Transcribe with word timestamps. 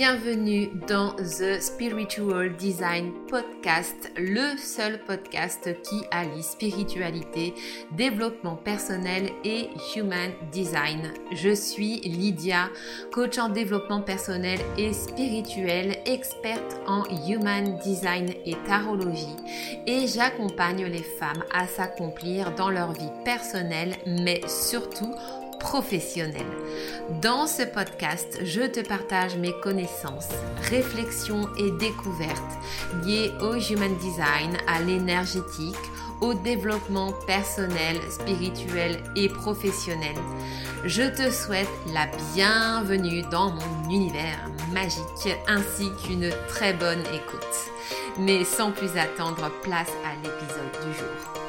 bienvenue 0.00 0.70
dans 0.88 1.14
The 1.16 1.60
Spiritual 1.60 2.56
Design 2.56 3.12
Podcast, 3.28 4.10
le 4.16 4.56
seul 4.56 4.98
podcast 5.04 5.68
qui 5.82 6.02
allie 6.10 6.42
spiritualité, 6.42 7.52
développement 7.98 8.56
personnel 8.56 9.28
et 9.44 9.68
human 9.94 10.30
design. 10.52 11.12
Je 11.32 11.54
suis 11.54 12.00
Lydia, 12.00 12.70
coach 13.12 13.36
en 13.36 13.50
développement 13.50 14.00
personnel 14.00 14.58
et 14.78 14.94
spirituel, 14.94 15.98
experte 16.06 16.80
en 16.86 17.04
human 17.28 17.76
design 17.84 18.30
et 18.46 18.56
tarologie 18.66 19.36
et 19.86 20.06
j'accompagne 20.06 20.86
les 20.86 21.02
femmes 21.02 21.44
à 21.52 21.66
s'accomplir 21.66 22.54
dans 22.54 22.70
leur 22.70 22.92
vie 22.92 23.12
personnelle 23.26 23.96
mais 24.06 24.40
surtout 24.48 25.14
professionnelle. 25.60 26.42
Dans 27.22 27.46
ce 27.46 27.62
podcast, 27.62 28.40
je 28.42 28.62
te 28.62 28.80
partage 28.80 29.36
mes 29.36 29.52
connaissances, 29.60 30.30
réflexions 30.70 31.48
et 31.56 31.70
découvertes 31.72 32.58
liées 33.04 33.30
au 33.40 33.54
human 33.54 33.94
design, 33.98 34.56
à 34.66 34.80
l'énergétique, 34.80 35.76
au 36.20 36.34
développement 36.34 37.12
personnel, 37.26 37.96
spirituel 38.10 39.02
et 39.16 39.28
professionnel. 39.28 40.16
Je 40.84 41.02
te 41.02 41.30
souhaite 41.30 41.68
la 41.94 42.06
bienvenue 42.34 43.22
dans 43.30 43.50
mon 43.50 43.90
univers 43.90 44.50
magique 44.72 45.36
ainsi 45.46 45.90
qu'une 46.02 46.30
très 46.48 46.72
bonne 46.72 47.00
écoute. 47.00 47.70
Mais 48.18 48.44
sans 48.44 48.72
plus 48.72 48.96
attendre, 48.96 49.50
place 49.62 49.92
à 50.04 50.14
l'épisode 50.22 50.86
du 50.86 50.98
jour. 50.98 51.39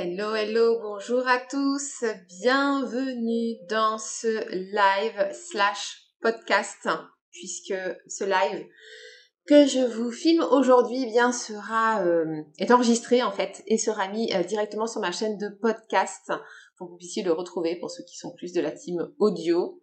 Hello, 0.00 0.32
hello, 0.32 0.78
bonjour 0.80 1.26
à 1.26 1.40
tous, 1.40 2.04
bienvenue 2.40 3.56
dans 3.68 3.98
ce 3.98 4.48
live 4.52 5.32
slash 5.32 5.96
podcast, 6.22 6.88
puisque 7.32 7.74
ce 8.06 8.22
live 8.22 8.64
que 9.48 9.66
je 9.66 9.84
vous 9.84 10.12
filme 10.12 10.44
aujourd'hui 10.52 11.02
eh 11.02 11.10
bien 11.10 11.32
sera 11.32 12.04
euh, 12.04 12.42
est 12.58 12.70
enregistré 12.70 13.24
en 13.24 13.32
fait 13.32 13.64
et 13.66 13.76
sera 13.76 14.06
mis 14.06 14.32
euh, 14.34 14.44
directement 14.44 14.86
sur 14.86 15.00
ma 15.00 15.10
chaîne 15.10 15.36
de 15.36 15.48
podcast 15.60 16.32
pour 16.76 16.86
que 16.86 16.92
vous 16.92 16.98
puissiez 16.98 17.24
le 17.24 17.32
retrouver 17.32 17.74
pour 17.80 17.90
ceux 17.90 18.04
qui 18.04 18.16
sont 18.16 18.32
plus 18.36 18.52
de 18.52 18.60
la 18.60 18.70
team 18.70 19.12
audio. 19.18 19.82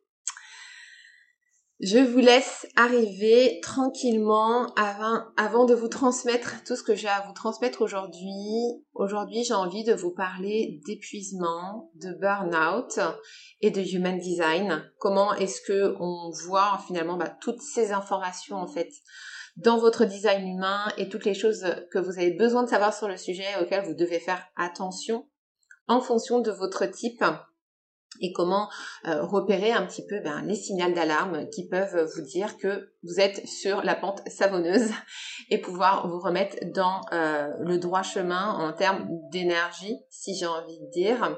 Je 1.82 1.98
vous 1.98 2.20
laisse 2.20 2.66
arriver 2.78 3.60
tranquillement 3.62 4.74
avant, 4.76 5.66
de 5.66 5.76
vous 5.76 5.90
transmettre 5.90 6.64
tout 6.66 6.78
ce 6.78 6.84
que 6.84 6.96
j'ai 6.96 7.10
à 7.10 7.26
vous 7.28 7.34
transmettre 7.34 7.82
aujourd'hui. 7.82 8.82
Aujourd'hui, 8.94 9.44
j'ai 9.44 9.54
envie 9.54 9.84
de 9.84 9.94
vous 9.94 10.12
parler 10.12 10.80
d'épuisement, 10.86 11.92
de 11.96 12.14
burn-out 12.14 13.00
et 13.60 13.72
de 13.72 13.82
human 13.82 14.18
design. 14.18 14.90
Comment 15.00 15.34
est-ce 15.34 15.60
que 15.68 15.96
on 16.00 16.32
voit 16.48 16.80
finalement 16.88 17.18
bah, 17.18 17.36
toutes 17.42 17.62
ces 17.62 17.92
informations 17.92 18.56
en 18.56 18.68
fait 18.68 18.90
dans 19.58 19.78
votre 19.78 20.06
design 20.06 20.48
humain 20.48 20.88
et 20.98 21.10
toutes 21.10 21.26
les 21.26 21.34
choses 21.34 21.66
que 21.92 22.00
vous 22.00 22.18
avez 22.18 22.32
besoin 22.32 22.64
de 22.64 22.70
savoir 22.70 22.94
sur 22.94 23.10
le 23.10 23.18
sujet 23.18 23.48
auquel 23.62 23.84
vous 23.84 23.96
devez 23.96 24.20
faire 24.20 24.46
attention 24.56 25.28
en 25.88 26.00
fonction 26.00 26.40
de 26.40 26.52
votre 26.52 26.86
type 26.86 27.24
et 28.22 28.32
comment 28.32 28.70
euh, 29.08 29.24
repérer 29.24 29.72
un 29.72 29.86
petit 29.86 30.06
peu 30.06 30.20
ben, 30.20 30.42
les 30.44 30.56
signaux 30.56 30.92
d'alarme 30.94 31.50
qui 31.50 31.68
peuvent 31.68 32.10
vous 32.16 32.22
dire 32.22 32.58
que 32.58 32.90
vous 33.04 33.20
êtes 33.20 33.48
sur 33.48 33.82
la 33.84 33.96
pente 33.96 34.22
savonneuse 34.28 34.92
et 35.50 35.60
pouvoir 35.60 36.08
vous 36.08 36.20
remettre 36.20 36.58
dans 36.74 37.02
euh, 37.12 37.50
le 37.60 37.78
droit 37.78 38.04
chemin 38.04 38.54
en 38.54 38.74
termes 38.74 39.08
d'énergie, 39.32 39.98
si 40.10 40.36
j'ai 40.36 40.48
envie 40.48 40.80
de 40.80 40.90
dire. 40.92 41.38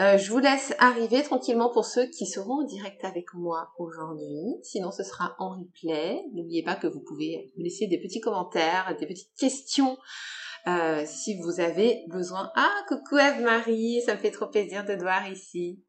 Euh, 0.00 0.16
je 0.16 0.30
vous 0.30 0.38
laisse 0.38 0.72
arriver 0.78 1.24
tranquillement 1.24 1.70
pour 1.70 1.84
ceux 1.84 2.06
qui 2.06 2.24
seront 2.24 2.62
en 2.62 2.62
direct 2.62 3.04
avec 3.04 3.34
moi 3.34 3.70
aujourd'hui. 3.78 4.54
Sinon, 4.62 4.92
ce 4.92 5.02
sera 5.02 5.34
en 5.40 5.58
replay. 5.58 6.22
N'oubliez 6.34 6.62
pas 6.62 6.76
que 6.76 6.86
vous 6.86 7.00
pouvez 7.00 7.52
laisser 7.56 7.88
des 7.88 7.98
petits 7.98 8.20
commentaires, 8.20 8.94
des 9.00 9.06
petites 9.06 9.34
questions 9.36 9.98
euh, 10.66 11.04
si 11.06 11.40
vous 11.40 11.60
avez 11.60 12.04
besoin. 12.08 12.50
Ah, 12.56 12.74
coucou 12.88 13.18
Eve-Marie, 13.18 14.02
ça 14.04 14.14
me 14.14 14.18
fait 14.18 14.30
trop 14.30 14.46
plaisir 14.46 14.84
de 14.84 14.94
te 14.94 15.00
voir 15.00 15.30
ici. 15.30 15.82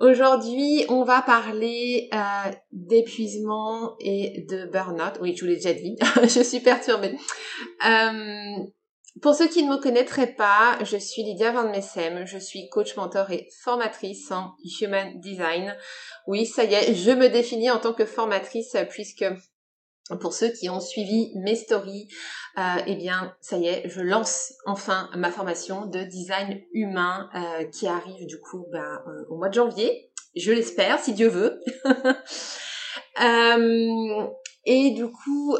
Aujourd'hui, 0.00 0.86
on 0.88 1.04
va 1.04 1.20
parler 1.20 2.08
euh, 2.14 2.50
d'épuisement 2.72 3.96
et 4.00 4.46
de 4.48 4.64
burn-out. 4.64 5.18
Oui, 5.20 5.36
je 5.36 5.44
vous 5.44 5.50
l'ai 5.50 5.56
déjà 5.56 5.74
dit, 5.74 5.96
je 6.22 6.42
suis 6.42 6.60
perturbée. 6.60 7.14
Euh, 7.86 8.64
pour 9.20 9.34
ceux 9.34 9.48
qui 9.48 9.62
ne 9.62 9.70
me 9.70 9.76
connaîtraient 9.76 10.34
pas, 10.34 10.78
je 10.82 10.96
suis 10.96 11.22
Lydia 11.22 11.52
Van 11.52 11.68
Messem, 11.68 12.24
je 12.24 12.38
suis 12.38 12.70
coach, 12.70 12.96
mentor 12.96 13.30
et 13.30 13.48
formatrice 13.62 14.30
en 14.30 14.52
Human 14.80 15.20
Design. 15.20 15.76
Oui, 16.26 16.46
ça 16.46 16.64
y 16.64 16.72
est, 16.72 16.94
je 16.94 17.10
me 17.10 17.28
définis 17.28 17.70
en 17.70 17.78
tant 17.78 17.92
que 17.92 18.06
formatrice 18.06 18.76
puisque 18.88 19.26
pour 20.16 20.32
ceux 20.32 20.48
qui 20.48 20.68
ont 20.68 20.80
suivi 20.80 21.32
mes 21.36 21.56
stories, 21.56 22.08
euh, 22.58 22.62
eh 22.86 22.96
bien, 22.96 23.34
ça 23.40 23.56
y 23.56 23.66
est, 23.68 23.88
je 23.88 24.00
lance 24.00 24.52
enfin 24.66 25.08
ma 25.14 25.30
formation 25.30 25.86
de 25.86 26.00
design 26.00 26.60
humain 26.72 27.30
euh, 27.34 27.64
qui 27.64 27.86
arrive 27.86 28.26
du 28.26 28.40
coup 28.40 28.66
ben, 28.72 29.02
euh, 29.06 29.24
au 29.28 29.36
mois 29.36 29.48
de 29.48 29.54
janvier. 29.54 30.10
Je 30.36 30.52
l'espère, 30.52 30.98
si 30.98 31.12
Dieu 31.12 31.28
veut. 31.28 31.60
et 34.64 34.90
du 34.92 35.10
coup, 35.10 35.56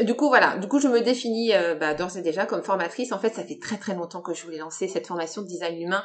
du 0.00 0.14
coup, 0.14 0.28
voilà. 0.28 0.56
Du 0.56 0.68
coup, 0.68 0.80
je 0.80 0.88
me 0.88 1.00
définis 1.00 1.52
bah, 1.78 1.92
d'ores 1.92 2.16
et 2.16 2.22
déjà 2.22 2.46
comme 2.46 2.62
formatrice. 2.62 3.12
En 3.12 3.18
fait, 3.18 3.34
ça 3.34 3.44
fait 3.44 3.58
très 3.60 3.76
très 3.76 3.94
longtemps 3.94 4.22
que 4.22 4.32
je 4.32 4.44
voulais 4.44 4.56
lancer 4.58 4.88
cette 4.88 5.06
formation 5.06 5.42
de 5.42 5.46
design 5.46 5.78
humain 5.78 6.04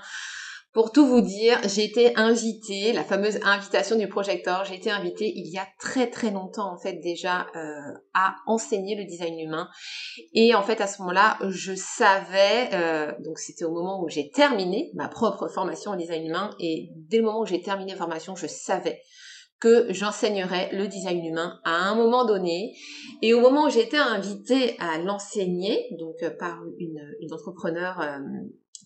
pour 0.76 0.92
tout 0.92 1.08
vous 1.08 1.22
dire, 1.22 1.58
j'ai 1.70 1.86
été 1.86 2.18
invitée, 2.18 2.92
la 2.92 3.06
fameuse 3.06 3.40
invitation 3.44 3.98
du 3.98 4.10
projecteur, 4.10 4.66
j'ai 4.66 4.76
été 4.76 4.92
invitée 4.92 5.32
il 5.34 5.48
y 5.50 5.58
a 5.58 5.66
très 5.80 6.10
très 6.10 6.32
longtemps 6.32 6.70
en 6.70 6.78
fait 6.78 7.00
déjà 7.00 7.48
euh, 7.56 7.94
à 8.14 8.36
enseigner 8.46 8.98
le 8.98 9.06
design 9.06 9.40
humain. 9.40 9.70
Et 10.34 10.54
en 10.54 10.62
fait 10.62 10.82
à 10.82 10.88
ce 10.88 11.02
moment-là, 11.02 11.40
je 11.48 11.74
savais, 11.76 12.72
euh, 12.74 13.14
donc 13.24 13.40
c'était 13.40 13.64
au 13.64 13.72
moment 13.72 14.04
où 14.04 14.10
j'ai 14.10 14.30
terminé 14.32 14.92
ma 14.96 15.08
propre 15.08 15.48
formation 15.48 15.92
en 15.92 15.96
design 15.96 16.26
humain, 16.26 16.50
et 16.60 16.90
dès 16.98 17.20
le 17.20 17.24
moment 17.24 17.40
où 17.40 17.46
j'ai 17.46 17.62
terminé 17.62 17.94
la 17.94 17.98
formation, 17.98 18.36
je 18.36 18.48
savais 18.48 19.00
que 19.62 19.88
j'enseignerais 19.94 20.72
le 20.74 20.90
design 20.90 21.24
humain 21.24 21.62
à 21.64 21.90
un 21.90 21.96
moment 21.96 22.26
donné. 22.26 22.76
Et 23.22 23.34
au 23.34 23.40
moment 23.40 23.68
où 23.68 23.70
j'ai 23.70 23.84
été 23.84 23.96
invitée 23.96 24.76
à 24.80 24.98
l'enseigner, 24.98 25.88
donc 25.98 26.22
euh, 26.22 26.32
par 26.32 26.62
une, 26.80 27.16
une 27.22 27.34
entrepreneur 27.34 27.96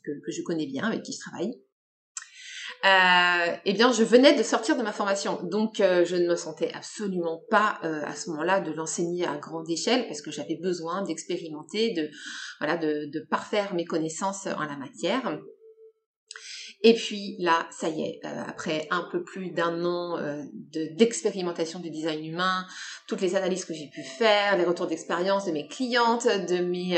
que, 0.06 0.12
que 0.24 0.32
je 0.32 0.44
connais 0.44 0.68
bien, 0.68 0.84
avec 0.84 1.02
qui 1.02 1.14
je 1.14 1.20
travaille, 1.20 1.60
euh, 2.86 3.56
eh 3.66 3.74
bien, 3.74 3.92
je 3.92 4.04
venais 4.04 4.38
de 4.38 4.44
sortir 4.44 4.78
de 4.78 4.84
ma 4.84 4.94
formation, 4.94 5.40
donc 5.44 5.82
euh, 5.82 6.06
je 6.06 6.16
ne 6.16 6.28
me 6.28 6.36
sentais 6.36 6.72
absolument 6.74 7.42
pas 7.50 7.78
euh, 7.84 8.02
à 8.06 8.16
ce 8.16 8.30
moment-là 8.30 8.62
de 8.62 8.72
l'enseigner 8.72 9.26
à 9.26 9.36
grande 9.36 9.70
échelle 9.70 10.08
parce 10.08 10.22
que 10.22 10.32
j'avais 10.32 10.56
besoin 10.56 11.02
d'expérimenter, 11.02 11.94
de 11.94 12.10
voilà, 12.60 12.78
de, 12.78 13.10
de 13.12 13.20
parfaire 13.30 13.74
mes 13.74 13.84
connaissances 13.84 14.48
en 14.48 14.64
la 14.64 14.78
matière. 14.78 15.40
Et 16.82 16.94
puis 16.94 17.36
là, 17.40 17.68
ça 17.72 17.90
y 17.90 18.04
est, 18.04 18.22
euh, 18.24 18.44
après 18.48 18.88
un 18.90 19.06
peu 19.12 19.22
plus 19.22 19.52
d'un 19.52 19.84
an 19.84 20.18
euh, 20.18 20.44
d'expérimentation 20.96 21.80
du 21.80 21.90
design 21.90 22.24
humain, 22.24 22.66
toutes 23.06 23.20
les 23.20 23.36
analyses 23.36 23.66
que 23.66 23.74
j'ai 23.74 23.90
pu 23.90 24.02
faire, 24.02 24.56
les 24.58 24.64
retours 24.64 24.88
d'expérience 24.88 25.46
de 25.46 25.52
mes 25.52 25.68
clientes, 25.68 26.26
de 26.26 26.60
mes 26.60 26.98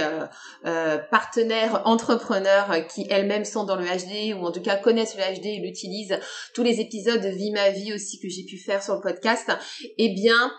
euh, 0.65 0.97
partenaires 1.09 1.81
entrepreneurs 1.85 2.85
qui 2.93 3.07
elles-mêmes 3.09 3.45
sont 3.45 3.63
dans 3.63 3.75
le 3.75 3.85
HD 3.85 4.35
ou 4.39 4.45
en 4.45 4.51
tout 4.51 4.61
cas 4.61 4.75
connaissent 4.75 5.17
le 5.17 5.23
HD 5.23 5.45
et 5.47 5.59
l'utilisent, 5.59 6.19
tous 6.53 6.63
les 6.63 6.79
épisodes 6.79 7.21
de 7.21 7.29
Vie 7.29 7.51
ma 7.51 7.71
vie 7.71 7.93
aussi 7.93 8.19
que 8.19 8.29
j'ai 8.29 8.43
pu 8.43 8.57
faire 8.57 8.83
sur 8.83 8.95
le 8.95 9.01
podcast, 9.01 9.49
eh 9.97 10.09
bien, 10.09 10.53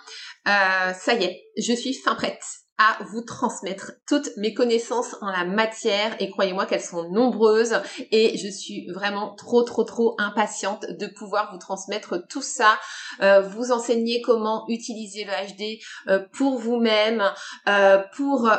ça 0.45 1.15
y 1.15 1.25
est, 1.25 1.45
je 1.59 1.73
suis 1.75 1.95
fin 1.95 2.15
prête 2.15 2.62
à 2.83 3.03
vous 3.05 3.21
transmettre 3.23 3.93
toutes 4.09 4.31
mes 4.37 4.55
connaissances 4.55 5.15
en 5.21 5.31
la 5.31 5.45
matière. 5.45 6.17
Et 6.21 6.31
croyez-moi 6.31 6.67
qu'elles 6.67 6.83
sont 6.83 7.09
nombreuses. 7.11 7.81
Et 8.11 8.37
je 8.37 8.49
suis 8.49 8.89
vraiment 8.93 9.35
trop 9.35 9.63
trop 9.63 9.85
trop 9.85 10.17
impatiente 10.19 10.87
de 10.89 11.07
pouvoir 11.07 11.53
vous 11.53 11.59
transmettre 11.59 12.27
tout 12.29 12.43
ça, 12.43 12.79
euh, 13.21 13.41
vous 13.41 13.71
enseigner 13.71 14.21
comment 14.23 14.65
utiliser 14.69 15.25
le 15.25 15.31
HD 15.31 15.81
euh, 16.09 16.27
pour 16.33 16.59
vous-même, 16.59 17.23
euh, 17.69 17.99
pour 18.17 18.51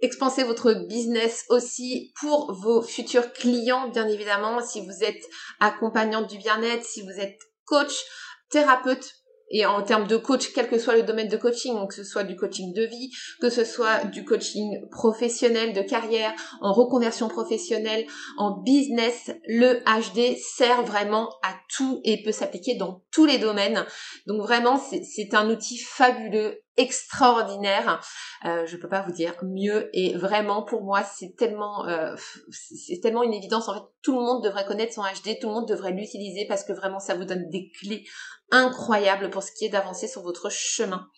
expanser 0.00 0.44
votre 0.44 0.74
business 0.86 1.44
aussi 1.48 2.12
pour 2.20 2.52
vos 2.52 2.82
futurs 2.82 3.32
clients 3.32 3.88
bien 3.88 4.06
évidemment. 4.06 4.60
Si 4.60 4.80
vous 4.80 5.02
êtes 5.04 5.24
accompagnante 5.58 6.28
du 6.28 6.38
bien-être, 6.38 6.84
si 6.84 7.02
vous 7.02 7.18
êtes 7.18 7.38
coach, 7.64 8.04
thérapeute 8.50 9.14
et 9.50 9.64
en 9.66 9.82
termes 9.82 10.06
de 10.06 10.16
coach, 10.16 10.52
quel 10.52 10.68
que 10.68 10.78
soit 10.78 10.96
le 10.96 11.02
domaine 11.02 11.28
de 11.28 11.36
coaching, 11.36 11.86
que 11.88 11.94
ce 11.94 12.04
soit 12.04 12.24
du 12.24 12.36
coaching 12.36 12.72
de 12.74 12.82
vie, 12.82 13.10
que 13.40 13.50
ce 13.50 13.64
soit 13.64 14.04
du 14.04 14.24
coaching 14.24 14.80
professionnel, 14.90 15.72
de 15.72 15.82
carrière, 15.82 16.32
en 16.60 16.72
reconversion 16.72 17.28
professionnelle, 17.28 18.06
en 18.38 18.62
business, 18.62 19.30
le 19.46 19.80
HD 19.84 20.36
sert 20.36 20.84
vraiment 20.84 21.30
à 21.42 21.54
tout 21.76 22.00
et 22.04 22.22
peut 22.22 22.32
s'appliquer 22.32 22.74
dans 22.74 23.02
tous 23.12 23.26
les 23.26 23.38
domaines. 23.38 23.84
Donc 24.26 24.42
vraiment, 24.42 24.78
c'est 24.78 25.34
un 25.34 25.50
outil 25.50 25.78
fabuleux 25.78 26.60
extraordinaire. 26.76 28.00
Euh, 28.44 28.66
je 28.66 28.76
peux 28.76 28.88
pas 28.88 29.02
vous 29.02 29.12
dire 29.12 29.34
mieux. 29.42 29.90
Et 29.92 30.16
vraiment, 30.16 30.62
pour 30.62 30.82
moi, 30.82 31.02
c'est 31.02 31.34
tellement, 31.36 31.86
euh, 31.86 32.14
c'est 32.50 33.00
tellement 33.00 33.22
une 33.22 33.34
évidence. 33.34 33.68
En 33.68 33.74
fait, 33.74 33.86
tout 34.02 34.12
le 34.12 34.24
monde 34.24 34.42
devrait 34.42 34.66
connaître 34.66 34.92
son 34.92 35.02
HD, 35.02 35.38
tout 35.40 35.48
le 35.48 35.54
monde 35.54 35.68
devrait 35.68 35.92
l'utiliser 35.92 36.46
parce 36.46 36.64
que 36.64 36.72
vraiment, 36.72 36.98
ça 36.98 37.14
vous 37.14 37.24
donne 37.24 37.48
des 37.48 37.70
clés 37.70 38.04
incroyables 38.50 39.30
pour 39.30 39.42
ce 39.42 39.52
qui 39.52 39.64
est 39.64 39.70
d'avancer 39.70 40.08
sur 40.08 40.22
votre 40.22 40.50
chemin. 40.50 41.08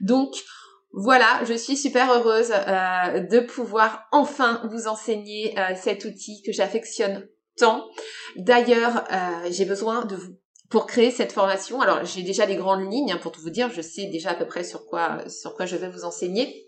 Donc, 0.00 0.34
voilà, 0.92 1.42
je 1.44 1.54
suis 1.54 1.76
super 1.76 2.10
heureuse 2.10 2.52
euh, 2.52 3.20
de 3.20 3.40
pouvoir 3.40 4.06
enfin 4.12 4.62
vous 4.70 4.86
enseigner 4.86 5.58
euh, 5.58 5.74
cet 5.74 6.04
outil 6.04 6.42
que 6.44 6.52
j'affectionne 6.52 7.28
tant. 7.58 7.86
D'ailleurs, 8.36 9.04
j'ai 9.48 9.64
besoin 9.64 10.04
de 10.04 10.14
vous 10.14 10.36
pour 10.68 10.86
créer 10.86 11.10
cette 11.10 11.32
formation. 11.32 11.80
Alors, 11.80 12.04
j'ai 12.04 12.22
déjà 12.22 12.46
les 12.46 12.56
grandes 12.56 12.90
lignes 12.90 13.12
hein, 13.12 13.18
pour 13.22 13.32
tout 13.32 13.40
vous 13.40 13.50
dire. 13.50 13.70
Je 13.70 13.80
sais 13.80 14.06
déjà 14.06 14.30
à 14.30 14.34
peu 14.34 14.46
près 14.46 14.64
sur 14.64 14.86
quoi 14.86 15.28
sur 15.28 15.54
quoi 15.54 15.66
je 15.66 15.76
vais 15.76 15.88
vous 15.88 16.04
enseigner 16.04 16.66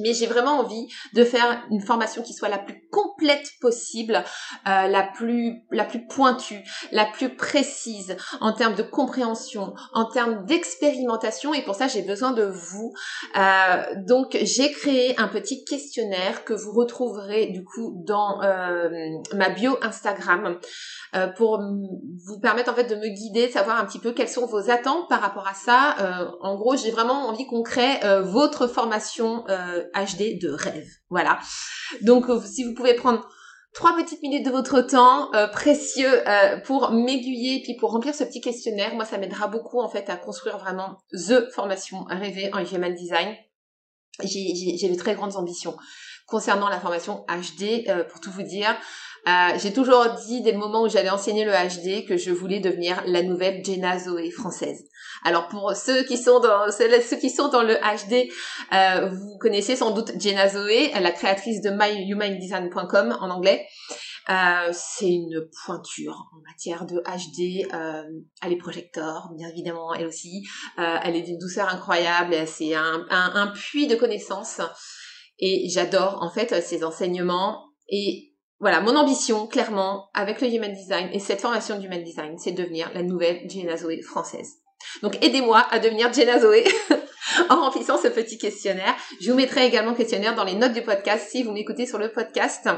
mais 0.00 0.12
j'ai 0.12 0.26
vraiment 0.26 0.58
envie 0.58 0.88
de 1.14 1.24
faire 1.24 1.64
une 1.70 1.80
formation 1.80 2.22
qui 2.22 2.34
soit 2.34 2.48
la 2.48 2.58
plus 2.58 2.86
complète 2.90 3.13
possible, 3.60 4.22
euh, 4.66 4.88
la 4.88 5.02
plus 5.02 5.62
la 5.70 5.84
plus 5.84 6.06
pointue, 6.06 6.62
la 6.92 7.06
plus 7.06 7.34
précise 7.34 8.16
en 8.40 8.52
termes 8.52 8.74
de 8.74 8.82
compréhension, 8.82 9.74
en 9.92 10.06
termes 10.06 10.44
d'expérimentation. 10.44 11.54
Et 11.54 11.62
pour 11.62 11.74
ça, 11.74 11.88
j'ai 11.88 12.02
besoin 12.02 12.32
de 12.32 12.44
vous. 12.44 12.92
Euh, 13.36 13.82
donc, 14.06 14.36
j'ai 14.42 14.70
créé 14.72 15.18
un 15.18 15.28
petit 15.28 15.64
questionnaire 15.64 16.44
que 16.44 16.52
vous 16.52 16.72
retrouverez 16.72 17.46
du 17.46 17.64
coup 17.64 18.02
dans 18.06 18.42
euh, 18.42 18.90
ma 19.32 19.48
bio 19.50 19.78
Instagram 19.82 20.58
pour 21.36 21.60
vous 21.60 22.40
permettre 22.40 22.72
en 22.72 22.74
fait 22.74 22.90
de 22.90 22.96
me 22.96 23.06
guider, 23.06 23.46
de 23.46 23.52
savoir 23.52 23.80
un 23.80 23.86
petit 23.86 24.00
peu 24.00 24.10
quelles 24.10 24.28
sont 24.28 24.46
vos 24.46 24.68
attentes 24.68 25.08
par 25.08 25.20
rapport 25.20 25.46
à 25.46 25.54
ça. 25.54 26.34
En 26.40 26.56
gros, 26.56 26.74
j'ai 26.74 26.90
vraiment 26.90 27.28
envie 27.28 27.46
qu'on 27.46 27.62
crée 27.62 28.00
votre 28.22 28.66
formation 28.66 29.44
HD 29.94 30.40
de 30.40 30.50
rêve. 30.50 30.88
Voilà. 31.10 31.38
Donc 32.02 32.28
euh, 32.28 32.40
si 32.40 32.64
vous 32.64 32.74
pouvez 32.74 32.94
prendre 32.94 33.28
trois 33.72 33.94
petites 33.96 34.22
minutes 34.22 34.46
de 34.46 34.50
votre 34.50 34.80
temps 34.80 35.32
euh, 35.34 35.46
précieux 35.48 36.22
pour 36.64 36.90
m'aiguiller 36.90 37.56
et 37.56 37.62
puis 37.62 37.76
pour 37.78 37.90
remplir 37.92 38.14
ce 38.14 38.24
petit 38.24 38.40
questionnaire, 38.40 38.94
moi 38.94 39.04
ça 39.04 39.18
m'aidera 39.18 39.48
beaucoup 39.48 39.80
en 39.80 39.88
fait 39.88 40.08
à 40.10 40.16
construire 40.16 40.58
vraiment 40.58 40.98
the 41.12 41.50
formation 41.52 42.04
rêvée 42.08 42.50
en 42.52 42.64
human 42.64 42.94
design. 42.94 43.34
J'ai 44.22 44.88
de 44.88 44.96
très 44.96 45.14
grandes 45.14 45.36
ambitions 45.36 45.76
concernant 46.26 46.68
la 46.68 46.80
formation 46.80 47.24
HD 47.28 47.84
pour 48.08 48.20
tout 48.20 48.30
vous 48.30 48.42
dire. 48.42 48.74
Euh, 49.26 49.58
j'ai 49.58 49.72
toujours 49.72 50.04
dit 50.26 50.42
dès 50.42 50.52
le 50.52 50.58
moment 50.58 50.82
où 50.82 50.88
j'allais 50.88 51.08
enseigner 51.08 51.46
le 51.46 51.52
HD 51.52 52.06
que 52.06 52.18
je 52.18 52.30
voulais 52.30 52.60
devenir 52.60 53.02
la 53.06 53.22
nouvelle 53.22 53.64
Jenna 53.64 53.98
Zoé 53.98 54.30
française. 54.30 54.84
Alors 55.24 55.48
pour 55.48 55.74
ceux 55.74 56.02
qui 56.02 56.18
sont 56.18 56.40
dans 56.40 56.70
ceux 56.70 57.16
qui 57.16 57.30
sont 57.30 57.48
dans 57.48 57.62
le 57.62 57.74
HD, 57.76 58.30
euh, 58.74 59.08
vous 59.08 59.38
connaissez 59.38 59.76
sans 59.76 59.92
doute 59.92 60.12
Jenna 60.18 60.48
Zoé, 60.48 60.92
la 61.00 61.10
créatrice 61.10 61.62
de 61.62 61.70
myhumandesign.com 61.70 63.16
en 63.18 63.30
anglais. 63.30 63.66
Euh, 64.30 64.70
c'est 64.72 65.10
une 65.10 65.48
pointure 65.64 66.28
en 66.32 66.40
matière 66.48 66.86
de 66.86 67.00
HD. 67.00 67.70
Euh, 67.72 68.02
elle 68.42 68.52
est 68.52 68.56
projecteur, 68.56 69.30
bien 69.36 69.48
évidemment, 69.48 69.92
elle 69.94 70.06
aussi. 70.06 70.42
Euh, 70.78 70.96
elle 71.02 71.16
est 71.16 71.22
d'une 71.22 71.38
douceur 71.38 71.68
incroyable. 71.68 72.34
C'est 72.46 72.74
un, 72.74 73.06
un, 73.10 73.32
un 73.34 73.46
puits 73.48 73.86
de 73.86 73.96
connaissances. 73.96 74.60
Et 75.38 75.68
j'adore 75.68 76.22
en 76.22 76.30
fait 76.30 76.62
ses 76.62 76.84
enseignements. 76.84 77.64
Et 77.88 78.34
voilà, 78.60 78.80
mon 78.80 78.96
ambition, 78.96 79.46
clairement, 79.46 80.08
avec 80.14 80.40
le 80.40 80.48
Human 80.48 80.72
Design 80.72 81.10
et 81.12 81.18
cette 81.18 81.40
formation 81.40 81.78
du 81.78 81.86
Human 81.86 82.02
Design, 82.02 82.38
c'est 82.38 82.52
de 82.52 82.62
devenir 82.62 82.90
la 82.94 83.02
nouvelle 83.02 83.42
Jenna 83.50 83.76
Zoé 83.76 84.00
française. 84.00 84.54
Donc 85.02 85.22
aidez-moi 85.22 85.66
à 85.70 85.78
devenir 85.78 86.12
Jenna 86.12 86.38
Zoé 86.40 86.64
en 87.50 87.56
remplissant 87.56 87.98
ce 87.98 88.08
petit 88.08 88.38
questionnaire. 88.38 88.94
Je 89.20 89.30
vous 89.30 89.36
mettrai 89.36 89.66
également 89.66 89.90
le 89.90 89.96
questionnaire 89.96 90.34
dans 90.34 90.44
les 90.44 90.54
notes 90.54 90.72
du 90.72 90.82
podcast 90.82 91.28
si 91.30 91.42
vous 91.42 91.52
m'écoutez 91.52 91.86
sur 91.86 91.98
le 91.98 92.12
podcast. 92.12 92.68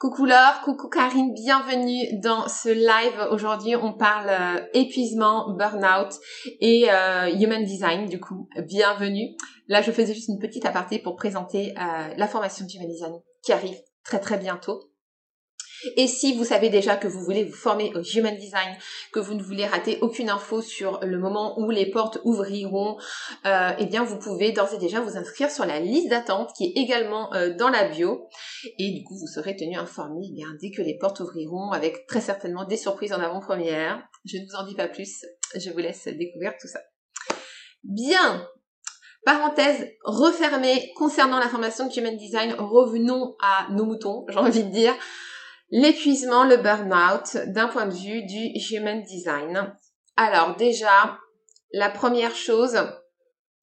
Coucou 0.00 0.24
Laure, 0.24 0.62
coucou 0.64 0.88
Karine, 0.88 1.34
bienvenue 1.34 2.18
dans 2.22 2.48
ce 2.48 2.70
live. 2.70 3.28
Aujourd'hui, 3.32 3.76
on 3.76 3.92
parle 3.92 4.30
euh, 4.30 4.66
épuisement, 4.72 5.54
burn-out 5.58 6.14
et 6.58 6.90
euh, 6.90 7.28
human 7.38 7.62
design, 7.64 8.06
du 8.06 8.18
coup, 8.18 8.48
bienvenue. 8.66 9.36
Là, 9.68 9.82
je 9.82 9.92
faisais 9.92 10.14
juste 10.14 10.28
une 10.28 10.38
petite 10.38 10.64
aparté 10.64 11.00
pour 11.00 11.16
présenter 11.16 11.74
euh, 11.78 12.14
la 12.16 12.26
formation 12.26 12.64
human 12.66 12.88
design 12.88 13.12
qui 13.42 13.52
arrive 13.52 13.76
très 14.02 14.20
très 14.20 14.38
bientôt. 14.38 14.89
Et 15.96 16.06
si 16.06 16.36
vous 16.36 16.44
savez 16.44 16.68
déjà 16.68 16.96
que 16.96 17.08
vous 17.08 17.22
voulez 17.22 17.44
vous 17.44 17.56
former 17.56 17.92
au 17.94 18.02
Human 18.02 18.36
Design, 18.36 18.76
que 19.12 19.20
vous 19.20 19.34
ne 19.34 19.42
voulez 19.42 19.66
rater 19.66 19.98
aucune 20.00 20.30
info 20.30 20.62
sur 20.62 21.00
le 21.02 21.18
moment 21.18 21.58
où 21.58 21.70
les 21.70 21.90
portes 21.90 22.18
ouvriront, 22.24 22.96
euh, 23.46 23.70
eh 23.78 23.86
bien 23.86 24.04
vous 24.04 24.18
pouvez 24.18 24.52
d'ores 24.52 24.74
et 24.74 24.78
déjà 24.78 25.00
vous 25.00 25.16
inscrire 25.16 25.50
sur 25.50 25.64
la 25.64 25.80
liste 25.80 26.08
d'attente 26.08 26.50
qui 26.56 26.66
est 26.66 26.80
également 26.80 27.32
euh, 27.34 27.54
dans 27.54 27.68
la 27.68 27.88
bio. 27.88 28.28
Et 28.78 28.90
du 28.90 29.04
coup 29.04 29.16
vous 29.18 29.26
serez 29.26 29.56
tenu 29.56 29.76
informé 29.76 30.26
eh 30.30 30.34
bien, 30.34 30.48
dès 30.60 30.70
que 30.70 30.82
les 30.82 30.96
portes 30.98 31.20
ouvriront 31.20 31.72
avec 31.72 32.06
très 32.06 32.20
certainement 32.20 32.64
des 32.64 32.76
surprises 32.76 33.12
en 33.12 33.20
avant-première. 33.20 34.02
Je 34.24 34.36
ne 34.38 34.44
vous 34.44 34.56
en 34.56 34.66
dis 34.66 34.74
pas 34.74 34.88
plus, 34.88 35.24
je 35.54 35.70
vous 35.70 35.78
laisse 35.78 36.06
découvrir 36.06 36.52
tout 36.60 36.68
ça. 36.68 36.80
Bien, 37.82 38.46
Parenthèse 39.24 39.86
refermée 40.04 40.92
concernant 40.96 41.38
la 41.38 41.48
formation 41.48 41.86
de 41.86 41.98
Human 41.98 42.16
Design, 42.16 42.54
revenons 42.58 43.36
à 43.42 43.68
nos 43.70 43.84
moutons, 43.84 44.24
j'ai 44.28 44.38
envie 44.38 44.64
de 44.64 44.70
dire. 44.70 44.94
L'épuisement, 45.70 46.44
le 46.44 46.56
burn-out 46.56 47.36
d'un 47.52 47.68
point 47.68 47.86
de 47.86 47.94
vue 47.94 48.22
du 48.24 48.50
Human 48.70 49.02
Design. 49.02 49.72
Alors 50.16 50.56
déjà, 50.56 51.18
la 51.72 51.90
première 51.90 52.34
chose, 52.34 52.76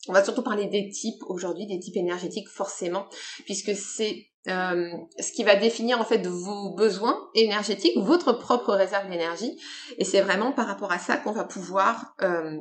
on 0.08 0.14
va 0.14 0.24
surtout 0.24 0.44
parler 0.44 0.68
des 0.68 0.90
types 0.90 1.22
aujourd'hui, 1.28 1.68
des 1.68 1.80
types 1.80 1.98
énergétiques 1.98 2.48
forcément, 2.48 3.08
puisque 3.46 3.76
c'est 3.76 4.28
euh, 4.48 4.90
ce 5.20 5.34
qui 5.34 5.44
va 5.44 5.56
définir 5.56 6.00
en 6.00 6.06
fait 6.06 6.26
vos 6.26 6.74
besoins 6.76 7.30
énergétiques, 7.36 7.98
votre 7.98 8.32
propre 8.32 8.74
réserve 8.74 9.10
d'énergie, 9.10 9.60
et 9.98 10.06
c'est 10.06 10.22
vraiment 10.22 10.54
par 10.54 10.68
rapport 10.68 10.94
à 10.94 11.00
ça 11.00 11.18
qu'on 11.18 11.34
va 11.34 11.44
pouvoir 11.44 12.16
euh, 12.22 12.58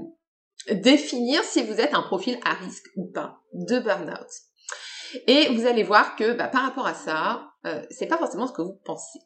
définir 0.72 1.44
si 1.44 1.62
vous 1.62 1.80
êtes 1.80 1.94
un 1.94 2.02
profil 2.02 2.40
à 2.44 2.54
risque 2.54 2.86
ou 2.96 3.06
pas 3.12 3.38
de 3.52 3.78
burn-out. 3.78 4.26
Et 5.28 5.54
vous 5.54 5.66
allez 5.66 5.84
voir 5.84 6.16
que 6.16 6.32
bah, 6.32 6.48
par 6.48 6.62
rapport 6.62 6.86
à 6.86 6.94
ça, 6.94 7.52
euh, 7.66 7.86
c'est 7.90 8.06
pas 8.06 8.18
forcément 8.18 8.48
ce 8.48 8.52
que 8.52 8.62
vous 8.62 8.80
pensez. 8.84 9.20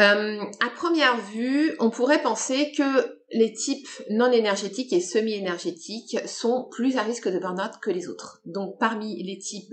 Euh, 0.00 0.42
à 0.60 0.70
première 0.74 1.16
vue, 1.16 1.76
on 1.78 1.90
pourrait 1.90 2.22
penser 2.22 2.72
que 2.76 3.18
les 3.32 3.52
types 3.52 3.88
non 4.10 4.32
énergétiques 4.32 4.92
et 4.92 5.00
semi-énergétiques 5.00 6.18
sont 6.26 6.68
plus 6.70 6.96
à 6.96 7.02
risque 7.02 7.28
de 7.28 7.38
burn-out 7.38 7.72
que 7.80 7.90
les 7.90 8.08
autres. 8.08 8.40
Donc 8.44 8.78
parmi 8.78 9.22
les 9.22 9.38
types 9.38 9.72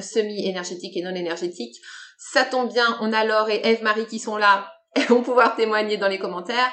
semi-énergétiques 0.00 0.96
et 0.96 1.02
non 1.02 1.14
énergétiques, 1.14 1.76
ça 2.18 2.44
tombe 2.44 2.72
bien, 2.72 2.96
on 3.00 3.12
a 3.12 3.24
Laure 3.24 3.50
et 3.50 3.60
Eve-Marie 3.64 4.06
qui 4.06 4.18
sont 4.18 4.36
là 4.36 4.72
et 4.96 5.02
vont 5.02 5.22
pouvoir 5.22 5.56
témoigner 5.56 5.98
dans 5.98 6.08
les 6.08 6.18
commentaires 6.18 6.72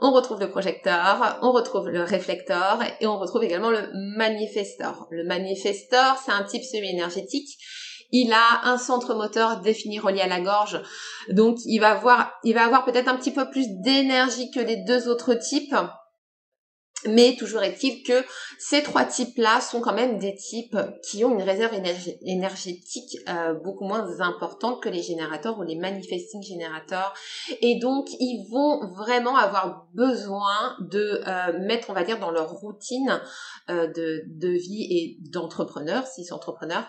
on 0.00 0.12
retrouve 0.12 0.40
le 0.40 0.50
projecteur, 0.50 1.38
on 1.42 1.50
retrouve 1.50 1.88
le 1.88 2.02
réflecteur 2.02 2.78
et 3.00 3.06
on 3.06 3.18
retrouve 3.18 3.42
également 3.42 3.70
le 3.70 3.88
manifestor. 4.16 5.08
Le 5.10 5.24
manifestor, 5.24 6.16
c'est 6.24 6.30
un 6.30 6.44
type 6.44 6.62
semi-énergétique. 6.62 7.58
Il 8.10 8.32
a 8.32 8.66
un 8.66 8.78
centre 8.78 9.14
moteur 9.14 9.60
défini 9.60 9.98
relié 9.98 10.20
à 10.20 10.26
la 10.26 10.40
gorge. 10.40 10.80
Donc, 11.30 11.58
il 11.66 11.78
va 11.78 11.90
avoir, 11.90 12.32
il 12.42 12.54
va 12.54 12.64
avoir 12.64 12.84
peut-être 12.84 13.08
un 13.08 13.16
petit 13.16 13.32
peu 13.32 13.50
plus 13.50 13.68
d'énergie 13.68 14.50
que 14.50 14.60
les 14.60 14.76
deux 14.76 15.08
autres 15.08 15.34
types. 15.34 15.74
Mais 17.06 17.36
toujours 17.38 17.62
est-il 17.62 18.02
que 18.02 18.24
ces 18.58 18.82
trois 18.82 19.04
types-là 19.04 19.60
sont 19.60 19.80
quand 19.80 19.94
même 19.94 20.18
des 20.18 20.34
types 20.34 20.76
qui 21.08 21.24
ont 21.24 21.30
une 21.30 21.44
réserve 21.44 21.72
énergétique 22.22 23.18
euh, 23.28 23.54
beaucoup 23.54 23.84
moins 23.84 24.20
importante 24.20 24.82
que 24.82 24.88
les 24.88 25.02
générateurs 25.02 25.58
ou 25.60 25.62
les 25.62 25.76
manifesting 25.76 26.42
générateurs. 26.42 27.14
Et 27.62 27.78
donc, 27.78 28.08
ils 28.18 28.44
vont 28.50 28.92
vraiment 28.94 29.36
avoir 29.36 29.86
besoin 29.94 30.76
de 30.80 31.20
euh, 31.24 31.58
mettre, 31.60 31.90
on 31.90 31.92
va 31.92 32.02
dire, 32.02 32.18
dans 32.18 32.32
leur 32.32 32.50
routine 32.50 33.20
euh, 33.70 33.86
de, 33.86 34.48
vie 34.48 34.88
et 34.90 35.18
d'entrepreneur, 35.30 36.04
s'ils 36.06 36.24
sont 36.24 36.34
entrepreneurs, 36.34 36.88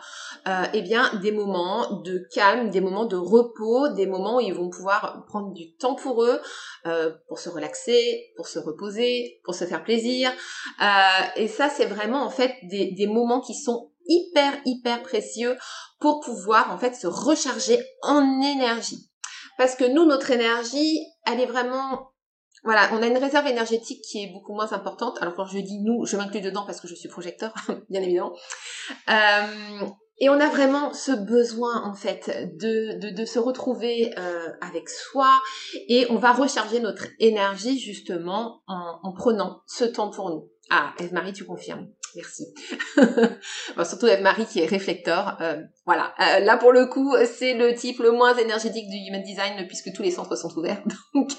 eh 0.73 0.81
bien, 0.81 1.13
des 1.21 1.31
moments 1.31 2.01
de 2.01 2.25
calme, 2.33 2.69
des 2.69 2.81
moments 2.81 3.05
de 3.05 3.15
repos, 3.15 3.89
des 3.89 4.07
moments 4.07 4.37
où 4.37 4.39
ils 4.39 4.53
vont 4.53 4.69
pouvoir 4.69 5.25
prendre 5.27 5.53
du 5.53 5.75
temps 5.75 5.95
pour 5.95 6.23
eux, 6.23 6.39
pour 7.27 7.37
se 7.37 7.49
relaxer, 7.49 8.31
pour 8.37 8.47
se 8.47 8.59
reposer, 8.59 9.41
pour 9.43 9.53
se 9.53 9.65
faire 9.65 9.83
plaisir 9.83 9.98
euh, 10.05 11.25
et 11.35 11.47
ça, 11.47 11.69
c'est 11.69 11.85
vraiment 11.85 12.23
en 12.23 12.29
fait 12.29 12.55
des, 12.63 13.07
moments 13.07 13.41
qui 13.41 13.55
sont 13.55 13.91
hyper, 14.07 14.53
hyper 14.65 15.03
précieux 15.03 15.57
pour 15.99 16.21
pouvoir 16.21 16.71
en 16.71 16.77
fait 16.77 16.95
se 16.95 17.07
recharger 17.07 17.79
en 18.01 18.41
énergie. 18.41 19.09
Parce 19.57 19.75
que 19.75 19.83
nous, 19.83 20.05
notre 20.05 20.31
énergie, 20.31 20.99
elle 21.25 21.39
est 21.39 21.45
vraiment 21.45 22.11
voilà, 22.63 22.89
on 22.91 23.01
a 23.01 23.07
une 23.07 23.17
réserve 23.17 23.47
énergétique 23.47 24.01
qui 24.03 24.21
est 24.21 24.33
beaucoup 24.33 24.53
moins 24.53 24.73
importante. 24.73 25.17
Alors 25.21 25.33
quand 25.35 25.45
je 25.45 25.59
dis 25.59 25.79
nous, 25.81 26.05
je 26.05 26.17
m'inclus 26.17 26.41
dedans 26.41 26.65
parce 26.65 26.81
que 26.81 26.89
je 26.89 26.95
suis 26.95 27.07
projecteur, 27.07 27.53
bien 27.89 28.01
évidemment. 28.01 28.33
Euh, 29.09 29.87
et 30.19 30.29
on 30.29 30.39
a 30.39 30.49
vraiment 30.49 30.93
ce 30.93 31.11
besoin 31.11 31.83
en 31.83 31.93
fait 31.93 32.55
de, 32.57 33.11
de, 33.11 33.25
se 33.25 33.39
retrouver 33.39 34.11
euh, 34.17 34.49
avec 34.61 34.89
soi 34.89 35.31
et 35.87 36.07
on 36.09 36.17
va 36.17 36.33
recharger 36.33 36.79
notre 36.79 37.05
énergie 37.19 37.79
justement 37.79 38.61
en, 38.67 38.99
en 39.03 39.13
prenant 39.13 39.61
ce 39.65 39.85
temps 39.85 40.09
pour 40.09 40.29
nous. 40.29 40.49
Ah, 40.69 40.93
Eve-Marie, 40.99 41.33
tu 41.33 41.45
confirmes. 41.45 41.87
Merci. 42.15 42.47
surtout 43.85 44.07
avec 44.07 44.21
Marie 44.21 44.45
qui 44.45 44.59
est 44.59 44.65
réflecteur. 44.65 45.37
Euh, 45.41 45.61
voilà. 45.85 46.13
Euh, 46.19 46.39
là 46.39 46.57
pour 46.57 46.71
le 46.71 46.87
coup, 46.87 47.15
c'est 47.25 47.53
le 47.53 47.73
type 47.75 47.99
le 47.99 48.11
moins 48.11 48.35
énergétique 48.35 48.89
du 48.89 48.97
human 48.97 49.21
design 49.21 49.67
puisque 49.67 49.93
tous 49.93 50.01
les 50.01 50.11
centres 50.11 50.35
sont 50.35 50.51
ouverts. 50.57 50.81
Donc 51.13 51.31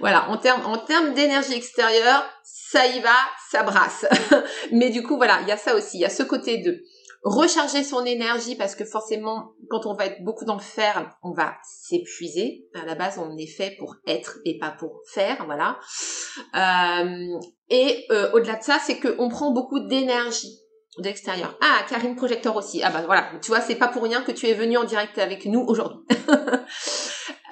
voilà, 0.00 0.28
en 0.28 0.36
termes 0.36 0.64
en 0.66 0.78
termes 0.78 1.14
d'énergie 1.14 1.54
extérieure, 1.54 2.24
ça 2.44 2.86
y 2.86 3.00
va, 3.00 3.14
ça 3.50 3.62
brasse. 3.62 4.06
Mais 4.72 4.90
du 4.90 5.02
coup 5.02 5.16
voilà, 5.16 5.40
il 5.42 5.48
y 5.48 5.52
a 5.52 5.56
ça 5.56 5.74
aussi. 5.74 5.98
Il 5.98 6.00
y 6.00 6.06
a 6.06 6.10
ce 6.10 6.22
côté 6.22 6.58
de 6.58 6.82
recharger 7.34 7.82
son 7.84 8.04
énergie 8.04 8.56
parce 8.56 8.74
que 8.74 8.84
forcément, 8.84 9.52
quand 9.70 9.86
on 9.86 9.94
va 9.94 10.06
être 10.06 10.22
beaucoup 10.24 10.44
dans 10.44 10.54
le 10.54 10.60
faire, 10.60 11.16
on 11.22 11.32
va 11.32 11.54
s'épuiser. 11.62 12.68
À 12.74 12.84
la 12.84 12.94
base, 12.94 13.18
on 13.18 13.36
est 13.36 13.46
fait 13.46 13.76
pour 13.78 13.96
être 14.06 14.38
et 14.44 14.58
pas 14.58 14.70
pour 14.70 15.00
faire, 15.12 15.44
voilà. 15.46 15.78
Euh, 16.54 17.38
et 17.70 18.06
euh, 18.10 18.30
au-delà 18.32 18.56
de 18.56 18.62
ça, 18.62 18.78
c'est 18.84 18.98
qu'on 18.98 19.28
prend 19.28 19.52
beaucoup 19.52 19.80
d'énergie 19.80 20.58
de 20.98 21.04
l'extérieur. 21.04 21.56
Ah, 21.60 21.84
Karine 21.88 22.16
Projector 22.16 22.56
aussi. 22.56 22.82
Ah 22.82 22.90
bah 22.90 23.02
voilà, 23.06 23.30
tu 23.42 23.48
vois, 23.48 23.60
c'est 23.60 23.76
pas 23.76 23.88
pour 23.88 24.02
rien 24.02 24.22
que 24.22 24.32
tu 24.32 24.46
es 24.46 24.54
venu 24.54 24.76
en 24.76 24.84
direct 24.84 25.18
avec 25.18 25.46
nous 25.46 25.60
aujourd'hui. 25.60 26.00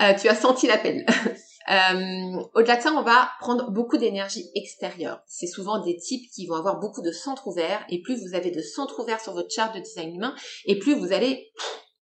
euh, 0.00 0.14
tu 0.20 0.28
as 0.28 0.34
senti 0.34 0.66
l'appel. 0.66 1.04
Euh, 1.68 2.42
au-delà 2.54 2.76
de 2.76 2.82
ça, 2.82 2.92
on 2.92 3.02
va 3.02 3.30
prendre 3.40 3.70
beaucoup 3.70 3.96
d'énergie 3.96 4.48
extérieure. 4.54 5.20
C'est 5.26 5.46
souvent 5.46 5.80
des 5.84 5.96
types 5.96 6.30
qui 6.32 6.46
vont 6.46 6.54
avoir 6.54 6.78
beaucoup 6.78 7.02
de 7.02 7.10
centres 7.10 7.48
ouverts, 7.48 7.84
et 7.88 8.02
plus 8.02 8.24
vous 8.26 8.34
avez 8.34 8.50
de 8.50 8.62
centres 8.62 9.00
ouverts 9.00 9.20
sur 9.20 9.34
votre 9.34 9.50
charte 9.50 9.74
de 9.74 9.80
design 9.80 10.14
humain, 10.14 10.34
et 10.64 10.78
plus 10.78 10.94
vous 10.94 11.12
allez 11.12 11.52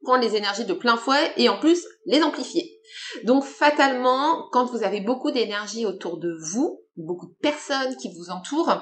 prendre 0.04 0.24
les 0.24 0.36
énergies 0.36 0.66
de 0.66 0.74
plein 0.74 0.98
fouet 0.98 1.34
et 1.38 1.50
en 1.50 1.60
plus 1.60 1.86
les 2.06 2.22
amplifier. 2.22 2.80
Donc 3.24 3.44
fatalement, 3.44 4.48
quand 4.52 4.66
vous 4.66 4.84
avez 4.84 5.02
beaucoup 5.02 5.32
d'énergie 5.32 5.86
autour 5.86 6.20
de 6.20 6.38
vous, 6.52 6.82
beaucoup 6.96 7.28
de 7.28 7.36
personnes 7.42 7.96
qui 7.98 8.14
vous 8.14 8.30
entourent, 8.30 8.78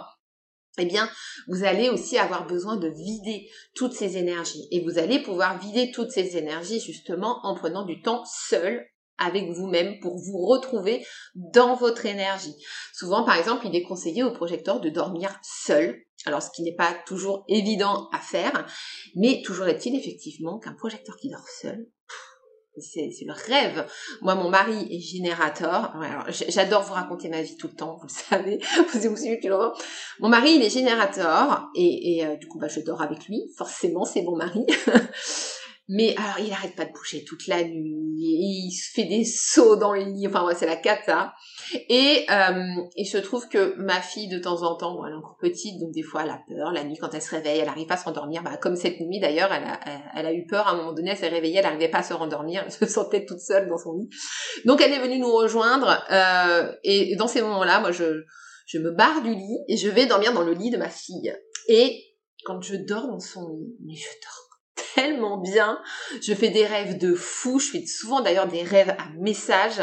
eh 0.79 0.85
bien, 0.85 1.07
vous 1.47 1.63
allez 1.63 1.89
aussi 1.89 2.17
avoir 2.17 2.47
besoin 2.47 2.77
de 2.77 2.87
vider 2.87 3.47
toutes 3.75 3.93
ces 3.93 4.17
énergies. 4.17 4.67
Et 4.71 4.83
vous 4.83 4.97
allez 4.97 5.19
pouvoir 5.19 5.59
vider 5.59 5.91
toutes 5.91 6.09
ces 6.09 6.35
énergies 6.35 6.79
justement 6.79 7.39
en 7.43 7.53
prenant 7.53 7.85
du 7.85 8.01
temps 8.01 8.23
seul 8.25 8.83
avec 9.25 9.49
vous-même 9.51 9.99
pour 9.99 10.17
vous 10.17 10.45
retrouver 10.45 11.05
dans 11.35 11.75
votre 11.75 12.05
énergie. 12.05 12.55
Souvent, 12.93 13.23
par 13.23 13.37
exemple, 13.37 13.67
il 13.67 13.75
est 13.75 13.83
conseillé 13.83 14.23
aux 14.23 14.33
projecteurs 14.33 14.79
de 14.79 14.89
dormir 14.89 15.39
seul. 15.43 16.03
Alors, 16.25 16.41
ce 16.41 16.49
qui 16.55 16.63
n'est 16.63 16.75
pas 16.75 16.93
toujours 17.05 17.43
évident 17.49 18.07
à 18.13 18.19
faire, 18.19 18.65
mais 19.15 19.41
toujours 19.43 19.67
est-il 19.67 19.95
effectivement 19.95 20.59
qu'un 20.59 20.73
projecteur 20.73 21.17
qui 21.17 21.29
dort 21.29 21.47
seul, 21.61 21.87
c'est 22.79 23.25
le 23.25 23.33
rêve. 23.33 23.85
Moi, 24.21 24.35
mon 24.35 24.49
mari 24.49 24.87
est 24.89 24.99
générateur. 24.99 25.93
J'adore 26.29 26.83
vous 26.83 26.93
raconter 26.93 27.29
ma 27.29 27.41
vie 27.41 27.55
tout 27.57 27.67
le 27.67 27.75
temps, 27.75 27.97
vous 27.97 28.07
le 28.07 28.11
savez. 28.11 28.59
Vous 28.93 29.09
vous 29.09 29.17
suivez 29.17 29.35
depuis 29.35 29.49
longtemps. 29.49 29.73
Mon 30.19 30.29
mari, 30.29 30.53
il 30.55 30.63
est 30.63 30.69
générateur 30.69 31.69
et, 31.75 32.17
et 32.17 32.25
euh, 32.25 32.35
du 32.35 32.47
coup, 32.47 32.59
bah, 32.59 32.67
je 32.67 32.79
dors 32.79 33.01
avec 33.01 33.27
lui. 33.27 33.43
Forcément, 33.57 34.05
c'est 34.05 34.23
mon 34.23 34.35
mari. 34.35 34.65
Mais 35.89 36.15
alors, 36.15 36.39
il 36.39 36.51
arrête 36.53 36.75
pas 36.75 36.85
de 36.85 36.93
bouger 36.93 37.25
toute 37.25 37.45
la 37.47 37.61
nuit. 37.61 38.15
il 38.17 38.71
se 38.71 38.93
fait 38.93 39.03
des 39.03 39.25
sauts 39.25 39.75
dans 39.75 39.91
le 39.91 40.03
lit. 40.03 40.27
Enfin, 40.27 40.45
ouais, 40.45 40.55
c'est 40.55 40.65
la 40.65 40.77
cata. 40.77 41.33
Et 41.89 42.25
euh, 42.29 42.63
il 42.95 43.05
se 43.05 43.17
trouve 43.17 43.49
que 43.49 43.75
ma 43.75 44.01
fille, 44.01 44.29
de 44.29 44.39
temps 44.39 44.63
en 44.63 44.77
temps, 44.77 44.95
bon, 44.95 45.05
elle 45.05 45.11
est 45.11 45.17
encore 45.17 45.37
petite, 45.37 45.81
donc 45.81 45.91
des 45.91 46.01
fois, 46.01 46.23
elle 46.23 46.29
a 46.29 46.39
peur. 46.47 46.71
La 46.71 46.85
nuit, 46.85 46.95
quand 46.97 47.13
elle 47.13 47.21
se 47.21 47.31
réveille, 47.31 47.59
elle 47.59 47.67
arrive 47.67 47.87
pas 47.87 47.95
à 47.95 47.97
se 47.97 48.05
rendormir. 48.05 48.43
Bah, 48.43 48.55
comme 48.55 48.77
cette 48.77 49.01
nuit, 49.01 49.19
d'ailleurs, 49.19 49.51
elle 49.51 49.65
a, 49.65 49.79
elle 50.15 50.25
a 50.25 50.33
eu 50.33 50.45
peur. 50.45 50.67
À 50.67 50.71
un 50.71 50.77
moment 50.77 50.93
donné, 50.93 51.11
elle 51.11 51.17
s'est 51.17 51.27
réveillée, 51.27 51.57
elle 51.57 51.65
n'arrivait 51.65 51.89
pas 51.89 51.99
à 51.99 52.03
se 52.03 52.13
rendormir. 52.13 52.63
Elle 52.65 52.71
se 52.71 52.85
sentait 52.85 53.25
toute 53.25 53.39
seule 53.39 53.67
dans 53.67 53.77
son 53.77 53.93
lit. 53.93 54.09
Donc, 54.63 54.81
elle 54.81 54.93
est 54.93 55.01
venue 55.01 55.19
nous 55.19 55.33
rejoindre. 55.33 56.01
Euh, 56.11 56.71
et 56.85 57.17
dans 57.17 57.27
ces 57.27 57.41
moments-là, 57.41 57.81
moi, 57.81 57.91
je, 57.91 58.23
je 58.67 58.77
me 58.77 58.91
barre 58.91 59.21
du 59.21 59.33
lit 59.33 59.59
et 59.67 59.75
je 59.75 59.89
vais 59.89 60.05
dormir 60.05 60.31
dans 60.31 60.43
le 60.43 60.53
lit 60.53 60.69
de 60.69 60.77
ma 60.77 60.89
fille. 60.89 61.35
Et 61.67 61.99
quand 62.45 62.61
je 62.61 62.75
dors 62.75 63.07
dans 63.07 63.19
son 63.19 63.49
lit, 63.49 63.75
mais 63.85 63.95
je 63.95 64.07
dors 64.21 64.42
tellement 65.03 65.37
bien. 65.37 65.81
Je 66.21 66.33
fais 66.33 66.49
des 66.49 66.65
rêves 66.65 66.97
de 66.97 67.13
fou. 67.13 67.59
Je 67.59 67.71
fais 67.71 67.85
souvent 67.85 68.21
d'ailleurs 68.21 68.47
des 68.47 68.63
rêves 68.63 68.95
à 68.97 69.09
message. 69.17 69.79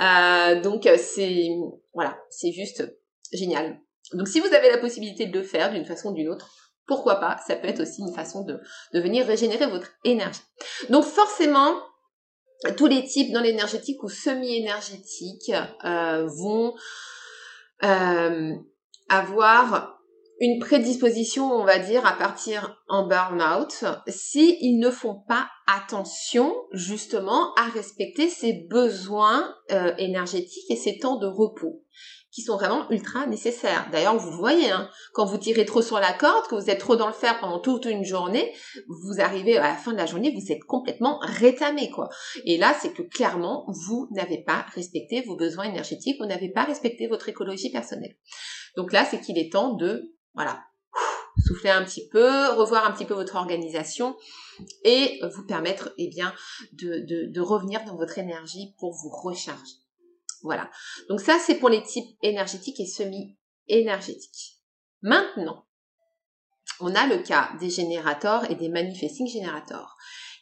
Euh, 0.00 0.60
donc 0.60 0.86
euh, 0.86 0.96
c'est 0.98 1.48
voilà, 1.94 2.18
c'est 2.30 2.52
juste 2.52 2.84
génial. 3.32 3.80
Donc 4.12 4.28
si 4.28 4.40
vous 4.40 4.52
avez 4.54 4.70
la 4.70 4.78
possibilité 4.78 5.26
de 5.26 5.38
le 5.38 5.42
faire 5.42 5.72
d'une 5.72 5.84
façon 5.84 6.10
ou 6.10 6.14
d'une 6.14 6.28
autre, 6.28 6.50
pourquoi 6.86 7.16
pas? 7.16 7.38
Ça 7.46 7.56
peut 7.56 7.68
être 7.68 7.80
aussi 7.80 8.00
une 8.00 8.14
façon 8.14 8.44
de, 8.44 8.60
venir 8.94 9.26
régénérer 9.26 9.66
votre 9.66 9.90
énergie. 10.04 10.40
Donc 10.88 11.04
forcément, 11.04 11.74
tous 12.76 12.86
les 12.86 13.04
types 13.04 13.32
dans 13.32 13.42
l'énergétique 13.42 14.02
ou 14.02 14.08
semi-énergétique 14.08 15.52
euh, 15.84 16.26
vont 16.26 16.74
avoir 19.08 19.97
une 20.40 20.60
prédisposition, 20.60 21.52
on 21.52 21.64
va 21.64 21.78
dire, 21.78 22.06
à 22.06 22.12
partir 22.12 22.82
en 22.88 23.06
burn-out 23.06 23.84
s'ils 24.06 24.78
ne 24.78 24.90
font 24.90 25.22
pas 25.26 25.48
attention 25.66 26.54
justement 26.72 27.54
à 27.54 27.68
respecter 27.68 28.28
ces 28.28 28.66
besoins 28.70 29.54
euh, 29.72 29.92
énergétiques 29.98 30.70
et 30.70 30.76
ces 30.76 30.98
temps 30.98 31.16
de 31.16 31.26
repos 31.26 31.82
qui 32.30 32.42
sont 32.42 32.56
vraiment 32.56 32.88
ultra 32.90 33.26
nécessaires. 33.26 33.88
D'ailleurs, 33.90 34.16
vous 34.16 34.30
voyez, 34.30 34.70
hein, 34.70 34.88
quand 35.12 35.24
vous 35.24 35.38
tirez 35.38 35.64
trop 35.64 35.80
sur 35.80 35.98
la 35.98 36.12
corde, 36.12 36.46
que 36.46 36.54
vous 36.54 36.70
êtes 36.70 36.78
trop 36.78 36.94
dans 36.94 37.06
le 37.06 37.12
fer 37.12 37.40
pendant 37.40 37.58
toute 37.58 37.86
une 37.86 38.04
journée, 38.04 38.52
vous 38.86 39.20
arrivez 39.20 39.56
à 39.56 39.68
la 39.68 39.74
fin 39.74 39.92
de 39.92 39.96
la 39.96 40.06
journée, 40.06 40.32
vous 40.32 40.52
êtes 40.52 40.62
complètement 40.64 41.18
rétamé, 41.22 41.90
quoi. 41.90 42.08
Et 42.44 42.58
là, 42.58 42.76
c'est 42.80 42.92
que 42.92 43.02
clairement, 43.02 43.64
vous 43.66 44.08
n'avez 44.12 44.42
pas 44.44 44.66
respecté 44.74 45.22
vos 45.22 45.36
besoins 45.36 45.64
énergétiques, 45.64 46.18
vous 46.20 46.26
n'avez 46.26 46.50
pas 46.50 46.64
respecté 46.64 47.06
votre 47.06 47.28
écologie 47.28 47.72
personnelle. 47.72 48.14
Donc 48.76 48.92
là, 48.92 49.04
c'est 49.04 49.20
qu'il 49.20 49.38
est 49.38 49.50
temps 49.50 49.74
de 49.74 50.14
voilà, 50.34 50.64
souffler 51.46 51.70
un 51.70 51.84
petit 51.84 52.08
peu, 52.08 52.48
revoir 52.50 52.86
un 52.86 52.92
petit 52.92 53.04
peu 53.04 53.14
votre 53.14 53.36
organisation 53.36 54.16
et 54.84 55.20
vous 55.34 55.46
permettre 55.46 55.92
eh 55.98 56.08
bien 56.08 56.34
de, 56.72 57.30
de, 57.30 57.40
revenir 57.40 57.84
dans 57.84 57.96
votre 57.96 58.18
énergie 58.18 58.74
pour 58.78 58.92
vous 58.92 59.10
recharger. 59.10 59.76
Voilà. 60.42 60.70
Donc 61.08 61.20
ça 61.20 61.38
c'est 61.38 61.56
pour 61.56 61.68
les 61.68 61.82
types 61.82 62.16
énergétiques 62.22 62.80
et 62.80 62.86
semi-énergétiques. 62.86 64.58
Maintenant, 65.02 65.66
on 66.80 66.94
a 66.94 67.06
le 67.06 67.18
cas 67.18 67.50
des 67.60 67.70
générateurs 67.70 68.50
et 68.50 68.54
des 68.54 68.68
manifesting 68.68 69.26
générateurs 69.26 69.96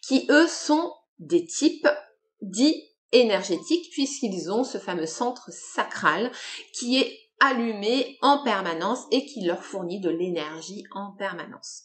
qui 0.07 0.27
eux 0.31 0.47
sont 0.47 0.93
des 1.19 1.47
types 1.47 1.89
dits 2.43 2.83
énergétiques 3.13 3.91
puisqu'ils 3.93 4.51
ont 4.51 4.65
ce 4.65 4.79
fameux 4.79 5.07
centre 5.07 5.51
sacral 5.51 6.31
qui 6.75 6.99
est 6.99 7.26
allumé 7.41 8.19
en 8.23 8.43
permanence 8.43 9.05
et 9.11 9.27
qui 9.27 9.45
leur 9.45 9.63
fournit 9.63 10.01
de 10.01 10.11
l'énergie 10.11 10.85
en 10.93 11.13
permanence. 11.13 11.85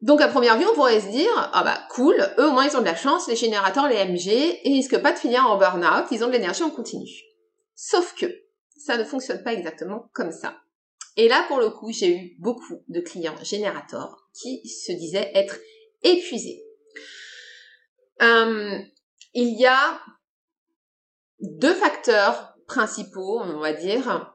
Donc 0.00 0.20
à 0.20 0.28
première 0.28 0.58
vue, 0.58 0.66
on 0.66 0.74
pourrait 0.74 1.00
se 1.00 1.10
dire, 1.10 1.30
ah 1.52 1.62
bah 1.62 1.80
cool, 1.90 2.16
eux 2.38 2.48
au 2.48 2.52
moins 2.52 2.66
ils 2.66 2.76
ont 2.76 2.80
de 2.80 2.86
la 2.86 2.96
chance, 2.96 3.28
les 3.28 3.36
générateurs, 3.36 3.88
les 3.88 4.04
MG, 4.04 4.28
et 4.28 4.68
ils 4.68 4.74
risquent 4.74 5.00
pas 5.00 5.12
de 5.12 5.18
finir 5.18 5.46
en 5.46 5.58
burn-out, 5.58 6.06
ils 6.10 6.24
ont 6.24 6.26
de 6.26 6.32
l'énergie 6.32 6.64
en 6.64 6.70
continu. 6.70 7.08
Sauf 7.76 8.14
que 8.14 8.26
ça 8.76 8.96
ne 8.96 9.04
fonctionne 9.04 9.44
pas 9.44 9.52
exactement 9.52 10.10
comme 10.12 10.32
ça. 10.32 10.56
Et 11.16 11.28
là, 11.28 11.44
pour 11.46 11.60
le 11.60 11.70
coup, 11.70 11.92
j'ai 11.92 12.16
eu 12.16 12.36
beaucoup 12.40 12.82
de 12.88 13.00
clients 13.00 13.36
générateurs 13.44 14.28
qui 14.34 14.66
se 14.66 14.92
disaient 14.92 15.30
être 15.34 15.56
épuisés. 16.02 16.64
Euh, 18.22 18.78
il 19.34 19.58
y 19.58 19.66
a 19.66 20.00
deux 21.40 21.74
facteurs 21.74 22.51
principaux, 22.72 23.40
on 23.40 23.58
va 23.58 23.74
dire, 23.74 24.32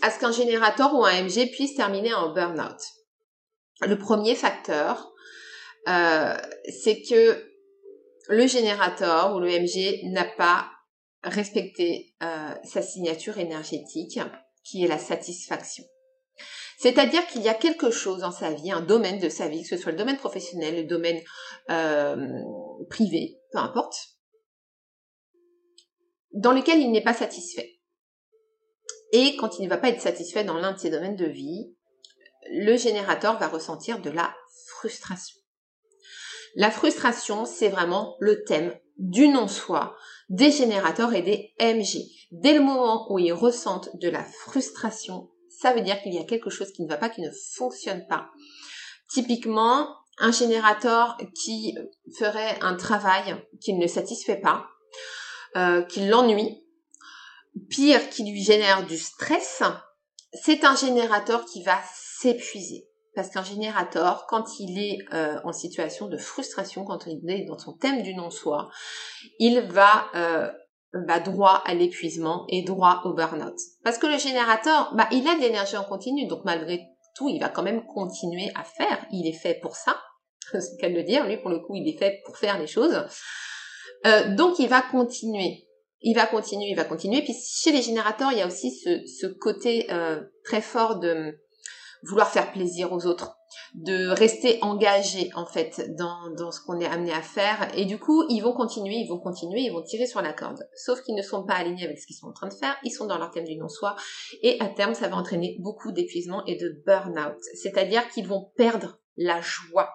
à 0.00 0.10
ce 0.10 0.18
qu'un 0.18 0.32
générateur 0.32 0.94
ou 0.94 1.04
un 1.04 1.22
MG 1.22 1.50
puisse 1.52 1.74
terminer 1.74 2.14
en 2.14 2.32
burn-out. 2.32 2.80
Le 3.82 3.98
premier 3.98 4.34
facteur, 4.34 5.12
euh, 5.88 6.34
c'est 6.82 7.02
que 7.02 7.44
le 8.28 8.46
générateur 8.46 9.34
ou 9.34 9.40
le 9.40 9.48
MG 9.48 10.10
n'a 10.12 10.24
pas 10.24 10.70
respecté 11.22 12.14
euh, 12.22 12.54
sa 12.64 12.80
signature 12.80 13.38
énergétique, 13.38 14.18
qui 14.64 14.84
est 14.84 14.88
la 14.88 14.98
satisfaction. 14.98 15.84
C'est-à-dire 16.78 17.26
qu'il 17.26 17.42
y 17.42 17.48
a 17.48 17.54
quelque 17.54 17.90
chose 17.90 18.20
dans 18.20 18.32
sa 18.32 18.50
vie, 18.50 18.72
un 18.72 18.80
domaine 18.80 19.18
de 19.18 19.28
sa 19.28 19.48
vie, 19.48 19.62
que 19.62 19.68
ce 19.68 19.76
soit 19.76 19.92
le 19.92 19.98
domaine 19.98 20.16
professionnel, 20.16 20.76
le 20.76 20.84
domaine 20.84 21.20
euh, 21.70 22.16
privé, 22.88 23.38
peu 23.52 23.58
importe, 23.58 24.11
dans 26.34 26.52
lequel 26.52 26.80
il 26.80 26.90
n'est 26.90 27.02
pas 27.02 27.14
satisfait. 27.14 27.80
Et 29.12 29.36
quand 29.36 29.58
il 29.58 29.64
ne 29.64 29.68
va 29.68 29.76
pas 29.76 29.90
être 29.90 30.00
satisfait 30.00 30.44
dans 30.44 30.58
l'un 30.58 30.72
de 30.72 30.78
ses 30.78 30.90
domaines 30.90 31.16
de 31.16 31.26
vie, 31.26 31.74
le 32.50 32.76
générateur 32.76 33.38
va 33.38 33.48
ressentir 33.48 34.00
de 34.00 34.10
la 34.10 34.34
frustration. 34.66 35.38
La 36.54 36.70
frustration, 36.70 37.44
c'est 37.44 37.68
vraiment 37.68 38.16
le 38.20 38.44
thème 38.44 38.74
du 38.98 39.28
non-soi 39.28 39.96
des 40.28 40.50
générateurs 40.50 41.12
et 41.14 41.22
des 41.22 41.52
MG. 41.60 42.04
Dès 42.30 42.54
le 42.54 42.60
moment 42.60 43.12
où 43.12 43.18
ils 43.18 43.32
ressentent 43.32 43.90
de 43.98 44.08
la 44.08 44.24
frustration, 44.24 45.30
ça 45.50 45.74
veut 45.74 45.82
dire 45.82 46.00
qu'il 46.02 46.14
y 46.14 46.18
a 46.18 46.24
quelque 46.24 46.50
chose 46.50 46.72
qui 46.72 46.82
ne 46.82 46.88
va 46.88 46.96
pas, 46.96 47.10
qui 47.10 47.20
ne 47.20 47.30
fonctionne 47.54 48.06
pas. 48.06 48.30
Typiquement, 49.10 49.94
un 50.18 50.32
générateur 50.32 51.18
qui 51.34 51.76
ferait 52.18 52.58
un 52.62 52.76
travail 52.76 53.36
qui 53.60 53.74
ne 53.74 53.86
satisfait 53.86 54.40
pas, 54.40 54.66
euh, 55.56 55.82
qui 55.82 56.06
l'ennuie, 56.06 56.64
pire 57.68 58.08
qui 58.10 58.24
lui 58.24 58.42
génère 58.42 58.86
du 58.86 58.96
stress, 58.96 59.62
c'est 60.32 60.64
un 60.64 60.74
générateur 60.74 61.44
qui 61.44 61.62
va 61.62 61.78
s'épuiser. 61.94 62.88
Parce 63.14 63.28
qu'un 63.28 63.44
générateur, 63.44 64.26
quand 64.26 64.58
il 64.58 64.78
est 64.78 64.98
euh, 65.12 65.38
en 65.44 65.52
situation 65.52 66.08
de 66.08 66.16
frustration, 66.16 66.84
quand 66.84 67.06
il 67.06 67.30
est 67.30 67.44
dans 67.44 67.58
son 67.58 67.74
thème 67.74 68.02
du 68.02 68.14
non-soi, 68.14 68.70
il 69.38 69.60
va 69.60 70.06
euh, 70.14 70.50
bah, 71.06 71.20
droit 71.20 71.62
à 71.66 71.74
l'épuisement 71.74 72.46
et 72.48 72.62
droit 72.62 73.02
au 73.04 73.12
burn-out. 73.12 73.58
Parce 73.84 73.98
que 73.98 74.06
le 74.06 74.18
générateur, 74.18 74.94
bah, 74.94 75.08
il 75.12 75.28
a 75.28 75.34
de 75.34 75.40
l'énergie 75.40 75.76
en 75.76 75.84
continu, 75.84 76.26
donc 76.26 76.44
malgré 76.44 76.80
tout, 77.14 77.28
il 77.28 77.38
va 77.38 77.50
quand 77.50 77.62
même 77.62 77.84
continuer 77.84 78.50
à 78.54 78.64
faire. 78.64 79.04
Il 79.10 79.26
est 79.26 79.38
fait 79.38 79.58
pour 79.60 79.76
ça, 79.76 80.00
c'est 80.52 80.80
qu'à 80.80 80.88
le 80.88 81.02
dire. 81.02 81.26
Lui, 81.26 81.36
pour 81.36 81.50
le 81.50 81.58
coup, 81.58 81.74
il 81.74 81.86
est 81.86 81.98
fait 81.98 82.22
pour 82.24 82.38
faire 82.38 82.58
les 82.58 82.66
choses. 82.66 83.04
Euh, 84.06 84.34
donc, 84.34 84.58
il 84.58 84.68
va 84.68 84.82
continuer. 84.82 85.68
Il 86.00 86.14
va 86.14 86.26
continuer, 86.26 86.66
il 86.68 86.76
va 86.76 86.84
continuer. 86.84 87.22
Puis 87.22 87.34
chez 87.34 87.70
les 87.72 87.82
générateurs, 87.82 88.32
il 88.32 88.38
y 88.38 88.42
a 88.42 88.46
aussi 88.46 88.72
ce, 88.72 89.26
côté 89.26 89.86
très 90.44 90.60
fort 90.60 90.98
de 90.98 91.38
vouloir 92.02 92.28
faire 92.28 92.52
plaisir 92.52 92.92
aux 92.92 93.06
autres, 93.06 93.36
de 93.74 94.08
rester 94.08 94.58
engagé 94.62 95.30
en 95.34 95.46
fait 95.46 95.94
dans, 95.96 96.30
dans 96.36 96.50
ce 96.50 96.60
qu'on 96.60 96.80
est 96.80 96.86
amené 96.86 97.12
à 97.12 97.22
faire. 97.22 97.68
Et 97.76 97.84
du 97.84 97.98
coup, 97.98 98.24
ils 98.28 98.40
vont 98.40 98.52
continuer, 98.52 98.96
ils 98.96 99.08
vont 99.08 99.20
continuer, 99.20 99.60
ils 99.60 99.72
vont 99.72 99.82
tirer 99.82 100.06
sur 100.06 100.20
la 100.20 100.32
corde. 100.32 100.66
Sauf 100.74 101.00
qu'ils 101.02 101.14
ne 101.14 101.22
sont 101.22 101.44
pas 101.44 101.54
alignés 101.54 101.84
avec 101.84 101.98
ce 101.98 102.06
qu'ils 102.06 102.16
sont 102.16 102.26
en 102.26 102.32
train 102.32 102.48
de 102.48 102.54
faire, 102.54 102.76
ils 102.82 102.90
sont 102.90 103.06
dans 103.06 103.18
leur 103.18 103.30
thème 103.30 103.44
du 103.44 103.56
non-soi. 103.56 103.96
Et 104.42 104.58
à 104.60 104.68
terme, 104.68 104.94
ça 104.94 105.08
va 105.08 105.16
entraîner 105.16 105.56
beaucoup 105.60 105.92
d'épuisement 105.92 106.44
et 106.46 106.56
de 106.56 106.82
burn-out. 106.84 107.38
C'est-à-dire 107.54 108.08
qu'ils 108.10 108.26
vont 108.26 108.50
perdre 108.56 108.98
la 109.16 109.40
joie. 109.40 109.90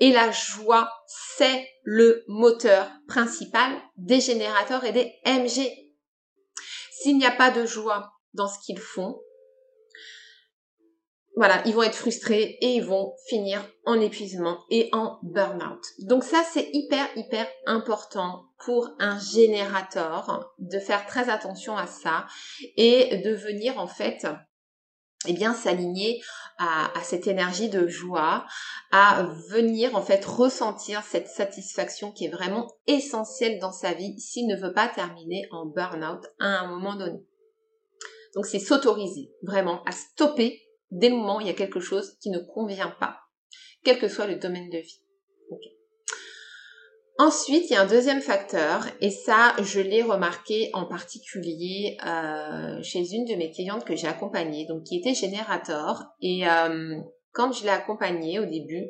Et 0.00 0.12
la 0.12 0.30
joie, 0.30 0.90
c'est 1.06 1.68
le 1.82 2.24
moteur 2.28 2.90
principal 3.06 3.72
des 3.96 4.20
générateurs 4.20 4.84
et 4.84 4.92
des 4.92 5.14
MG. 5.26 5.70
S'il 6.92 7.18
n'y 7.18 7.26
a 7.26 7.32
pas 7.32 7.50
de 7.50 7.64
joie 7.66 8.12
dans 8.34 8.48
ce 8.48 8.58
qu'ils 8.64 8.80
font, 8.80 9.20
voilà, 11.38 11.62
ils 11.66 11.72
vont 11.72 11.84
être 11.84 11.94
frustrés 11.94 12.58
et 12.60 12.74
ils 12.74 12.84
vont 12.84 13.14
finir 13.28 13.64
en 13.84 14.00
épuisement 14.00 14.58
et 14.70 14.88
en 14.92 15.20
burn-out. 15.22 15.84
Donc 16.00 16.24
ça, 16.24 16.42
c'est 16.52 16.68
hyper, 16.72 17.06
hyper 17.14 17.46
important 17.64 18.46
pour 18.64 18.90
un 18.98 19.20
générateur 19.20 20.52
de 20.58 20.80
faire 20.80 21.06
très 21.06 21.30
attention 21.30 21.76
à 21.76 21.86
ça 21.86 22.26
et 22.76 23.18
de 23.18 23.32
venir 23.32 23.78
en 23.78 23.86
fait 23.86 24.26
eh 25.26 25.32
bien 25.32 25.52
s'aligner 25.52 26.22
à, 26.58 26.96
à, 26.96 27.02
cette 27.02 27.26
énergie 27.26 27.68
de 27.68 27.88
joie, 27.88 28.46
à 28.92 29.24
venir 29.50 29.96
en 29.96 30.02
fait 30.02 30.24
ressentir 30.24 31.02
cette 31.02 31.28
satisfaction 31.28 32.12
qui 32.12 32.26
est 32.26 32.30
vraiment 32.30 32.68
essentielle 32.86 33.58
dans 33.58 33.72
sa 33.72 33.94
vie 33.94 34.18
s'il 34.18 34.46
ne 34.46 34.56
veut 34.56 34.72
pas 34.72 34.88
terminer 34.88 35.46
en 35.50 35.66
burn-out 35.66 36.24
à 36.40 36.60
un 36.60 36.68
moment 36.68 36.94
donné. 36.94 37.20
Donc 38.34 38.46
c'est 38.46 38.58
s'autoriser 38.58 39.32
vraiment 39.42 39.82
à 39.84 39.92
stopper 39.92 40.62
des 40.90 41.10
moments 41.10 41.38
où 41.38 41.40
il 41.40 41.46
y 41.46 41.50
a 41.50 41.54
quelque 41.54 41.80
chose 41.80 42.16
qui 42.20 42.30
ne 42.30 42.38
convient 42.38 42.94
pas, 43.00 43.18
quel 43.84 43.98
que 43.98 44.08
soit 44.08 44.26
le 44.26 44.36
domaine 44.36 44.70
de 44.70 44.78
vie. 44.78 45.02
Ensuite, 47.20 47.64
il 47.68 47.72
y 47.72 47.76
a 47.76 47.82
un 47.82 47.86
deuxième 47.86 48.20
facteur, 48.20 48.86
et 49.00 49.10
ça, 49.10 49.56
je 49.60 49.80
l'ai 49.80 50.02
remarqué 50.02 50.70
en 50.72 50.86
particulier 50.86 51.96
euh, 52.06 52.80
chez 52.82 53.12
une 53.12 53.24
de 53.24 53.34
mes 53.34 53.50
clientes 53.50 53.84
que 53.84 53.96
j'ai 53.96 54.06
accompagnée, 54.06 54.66
donc 54.66 54.84
qui 54.84 54.98
était 54.98 55.14
générateur. 55.14 56.04
Et 56.22 56.48
euh, 56.48 56.94
quand 57.32 57.50
je 57.50 57.64
l'ai 57.64 57.70
accompagnée 57.70 58.38
au 58.38 58.46
début, 58.46 58.88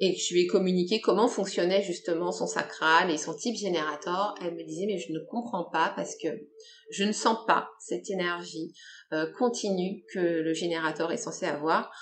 et 0.00 0.14
que 0.14 0.18
je 0.18 0.34
lui 0.34 0.40
ai 0.44 0.46
communiqué 0.46 1.00
comment 1.00 1.28
fonctionnait 1.28 1.82
justement 1.82 2.32
son 2.32 2.46
sacral 2.46 3.10
et 3.10 3.18
son 3.18 3.34
type 3.34 3.54
générateur, 3.54 4.34
elle 4.40 4.54
me 4.54 4.64
disait 4.64 4.86
mais 4.86 4.98
je 4.98 5.12
ne 5.12 5.20
comprends 5.30 5.68
pas 5.70 5.92
parce 5.94 6.16
que 6.16 6.28
je 6.90 7.04
ne 7.04 7.12
sens 7.12 7.36
pas 7.46 7.68
cette 7.78 8.10
énergie 8.10 8.74
euh, 9.12 9.30
continue 9.38 10.02
que 10.12 10.18
le 10.18 10.54
générateur 10.54 11.12
est 11.12 11.18
censé 11.18 11.46
avoir. 11.46 11.92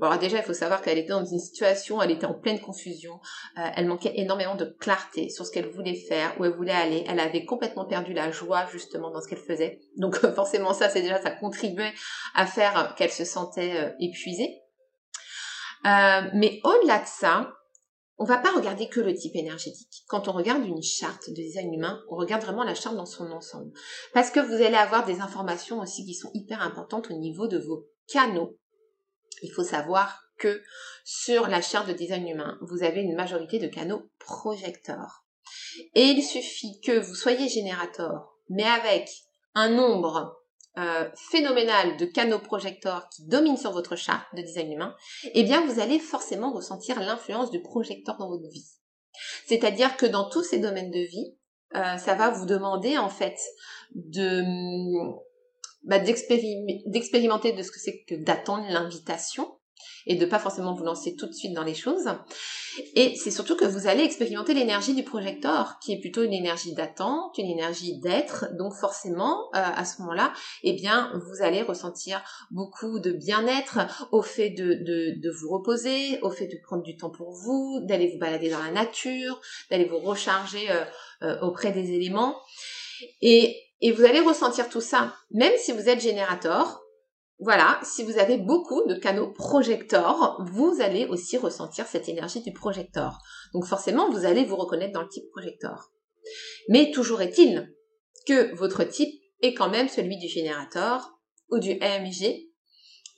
Bon, 0.00 0.06
alors 0.06 0.18
déjà, 0.18 0.38
il 0.38 0.42
faut 0.42 0.54
savoir 0.54 0.80
qu'elle 0.80 0.96
était 0.96 1.10
dans 1.10 1.26
une 1.26 1.38
situation, 1.38 2.00
elle 2.00 2.10
était 2.10 2.24
en 2.24 2.32
pleine 2.32 2.58
confusion, 2.58 3.20
euh, 3.58 3.68
elle 3.76 3.86
manquait 3.86 4.14
énormément 4.16 4.54
de 4.54 4.64
clarté 4.64 5.28
sur 5.28 5.44
ce 5.44 5.52
qu'elle 5.52 5.68
voulait 5.68 5.94
faire, 5.94 6.34
où 6.40 6.46
elle 6.46 6.54
voulait 6.54 6.72
aller, 6.72 7.04
elle 7.06 7.20
avait 7.20 7.44
complètement 7.44 7.84
perdu 7.84 8.14
la 8.14 8.30
joie 8.30 8.64
justement 8.72 9.10
dans 9.10 9.20
ce 9.20 9.28
qu'elle 9.28 9.44
faisait. 9.44 9.78
Donc 9.98 10.16
forcément 10.34 10.72
ça, 10.72 10.88
c'est 10.88 11.02
déjà, 11.02 11.20
ça 11.20 11.30
contribuait 11.30 11.92
à 12.34 12.46
faire 12.46 12.94
qu'elle 12.96 13.10
se 13.10 13.26
sentait 13.26 13.76
euh, 13.76 13.90
épuisée. 14.00 14.62
Euh, 15.84 16.22
mais 16.32 16.60
au-delà 16.64 17.00
de 17.00 17.06
ça, 17.06 17.52
on 18.16 18.24
va 18.24 18.38
pas 18.38 18.52
regarder 18.52 18.88
que 18.88 19.00
le 19.00 19.12
type 19.12 19.36
énergétique. 19.36 20.04
Quand 20.08 20.28
on 20.28 20.32
regarde 20.32 20.64
une 20.64 20.82
charte 20.82 21.28
de 21.28 21.34
design 21.34 21.74
humain, 21.74 22.00
on 22.08 22.16
regarde 22.16 22.42
vraiment 22.42 22.64
la 22.64 22.74
charte 22.74 22.96
dans 22.96 23.04
son 23.04 23.30
ensemble. 23.32 23.70
Parce 24.14 24.30
que 24.30 24.40
vous 24.40 24.62
allez 24.62 24.76
avoir 24.76 25.04
des 25.04 25.20
informations 25.20 25.80
aussi 25.80 26.06
qui 26.06 26.14
sont 26.14 26.30
hyper 26.32 26.62
importantes 26.62 27.10
au 27.10 27.18
niveau 27.18 27.48
de 27.48 27.58
vos 27.58 27.86
canaux. 28.08 28.56
Il 29.42 29.52
faut 29.52 29.64
savoir 29.64 30.22
que 30.38 30.62
sur 31.04 31.48
la 31.48 31.60
charte 31.60 31.88
de 31.88 31.92
design 31.92 32.26
humain, 32.26 32.58
vous 32.62 32.82
avez 32.82 33.02
une 33.02 33.14
majorité 33.14 33.58
de 33.58 33.68
canaux 33.68 34.10
projecteurs. 34.18 35.24
Et 35.94 36.04
il 36.04 36.22
suffit 36.22 36.80
que 36.80 36.98
vous 36.98 37.14
soyez 37.14 37.48
générateur, 37.48 38.34
mais 38.48 38.64
avec 38.64 39.08
un 39.54 39.68
nombre 39.68 40.40
euh, 40.78 41.08
phénoménal 41.30 41.96
de 41.96 42.06
canaux 42.06 42.38
projecteurs 42.38 43.08
qui 43.10 43.26
dominent 43.26 43.56
sur 43.56 43.72
votre 43.72 43.96
charte 43.96 44.26
de 44.34 44.42
design 44.42 44.72
humain, 44.72 44.94
eh 45.34 45.42
bien 45.42 45.66
vous 45.66 45.80
allez 45.80 45.98
forcément 45.98 46.52
ressentir 46.52 47.00
l'influence 47.00 47.50
du 47.50 47.60
projecteur 47.60 48.16
dans 48.18 48.28
votre 48.28 48.48
vie. 48.48 48.68
C'est-à-dire 49.46 49.96
que 49.96 50.06
dans 50.06 50.28
tous 50.28 50.44
ces 50.44 50.58
domaines 50.58 50.90
de 50.90 51.00
vie, 51.00 51.36
euh, 51.74 51.96
ça 51.98 52.14
va 52.14 52.30
vous 52.30 52.46
demander 52.46 52.98
en 52.98 53.08
fait 53.08 53.36
de 53.94 54.42
bah, 55.84 55.98
d'expérimenter 55.98 57.52
de 57.52 57.62
ce 57.62 57.70
que 57.70 57.80
c'est 57.80 58.04
que 58.04 58.14
d'attendre 58.14 58.66
l'invitation 58.68 59.48
et 60.06 60.16
de 60.16 60.26
pas 60.26 60.38
forcément 60.38 60.74
vous 60.74 60.84
lancer 60.84 61.14
tout 61.16 61.26
de 61.26 61.32
suite 61.32 61.52
dans 61.52 61.64
les 61.64 61.74
choses. 61.74 62.08
Et 62.94 63.16
c'est 63.16 63.30
surtout 63.30 63.56
que 63.56 63.64
vous 63.64 63.86
allez 63.86 64.02
expérimenter 64.02 64.54
l'énergie 64.54 64.94
du 64.94 65.02
projecteur, 65.02 65.78
qui 65.82 65.92
est 65.92 66.00
plutôt 66.00 66.22
une 66.22 66.32
énergie 66.32 66.74
d'attente, 66.74 67.36
une 67.38 67.50
énergie 67.50 67.98
d'être. 68.00 68.46
Donc 68.56 68.74
forcément, 68.74 69.48
euh, 69.54 69.60
à 69.62 69.84
ce 69.84 70.00
moment-là, 70.02 70.32
eh 70.62 70.72
bien, 70.72 71.12
vous 71.14 71.42
allez 71.42 71.62
ressentir 71.62 72.22
beaucoup 72.50 72.98
de 72.98 73.12
bien-être 73.12 73.80
au 74.12 74.22
fait 74.22 74.50
de, 74.50 74.74
de, 74.74 75.20
de, 75.20 75.30
vous 75.30 75.50
reposer, 75.50 76.20
au 76.22 76.30
fait 76.30 76.46
de 76.46 76.56
prendre 76.62 76.82
du 76.82 76.96
temps 76.96 77.10
pour 77.10 77.32
vous, 77.32 77.80
d'aller 77.82 78.10
vous 78.12 78.18
balader 78.18 78.50
dans 78.50 78.62
la 78.62 78.70
nature, 78.70 79.40
d'aller 79.70 79.86
vous 79.86 79.98
recharger 79.98 80.70
euh, 80.70 80.84
euh, 81.22 81.40
auprès 81.40 81.72
des 81.72 81.92
éléments. 81.92 82.36
Et, 83.20 83.56
et 83.80 83.92
vous 83.92 84.04
allez 84.04 84.20
ressentir 84.20 84.68
tout 84.68 84.80
ça, 84.80 85.14
même 85.30 85.52
si 85.56 85.72
vous 85.72 85.88
êtes 85.88 86.00
générateur, 86.00 86.82
voilà, 87.38 87.80
si 87.82 88.02
vous 88.04 88.18
avez 88.18 88.36
beaucoup 88.36 88.86
de 88.86 88.94
canaux 88.94 89.32
projecteurs, 89.32 90.44
vous 90.52 90.76
allez 90.80 91.06
aussi 91.06 91.38
ressentir 91.38 91.86
cette 91.86 92.08
énergie 92.08 92.42
du 92.42 92.52
projecteur. 92.52 93.18
Donc 93.54 93.64
forcément, 93.64 94.10
vous 94.10 94.26
allez 94.26 94.44
vous 94.44 94.56
reconnaître 94.56 94.92
dans 94.92 95.02
le 95.02 95.08
type 95.08 95.30
projecteur. 95.30 95.90
Mais 96.68 96.90
toujours 96.90 97.22
est-il 97.22 97.72
que 98.26 98.54
votre 98.54 98.84
type 98.84 99.14
est 99.40 99.54
quand 99.54 99.70
même 99.70 99.88
celui 99.88 100.18
du 100.18 100.28
générateur 100.28 101.18
ou 101.50 101.58
du 101.58 101.80
AMG 101.80 102.49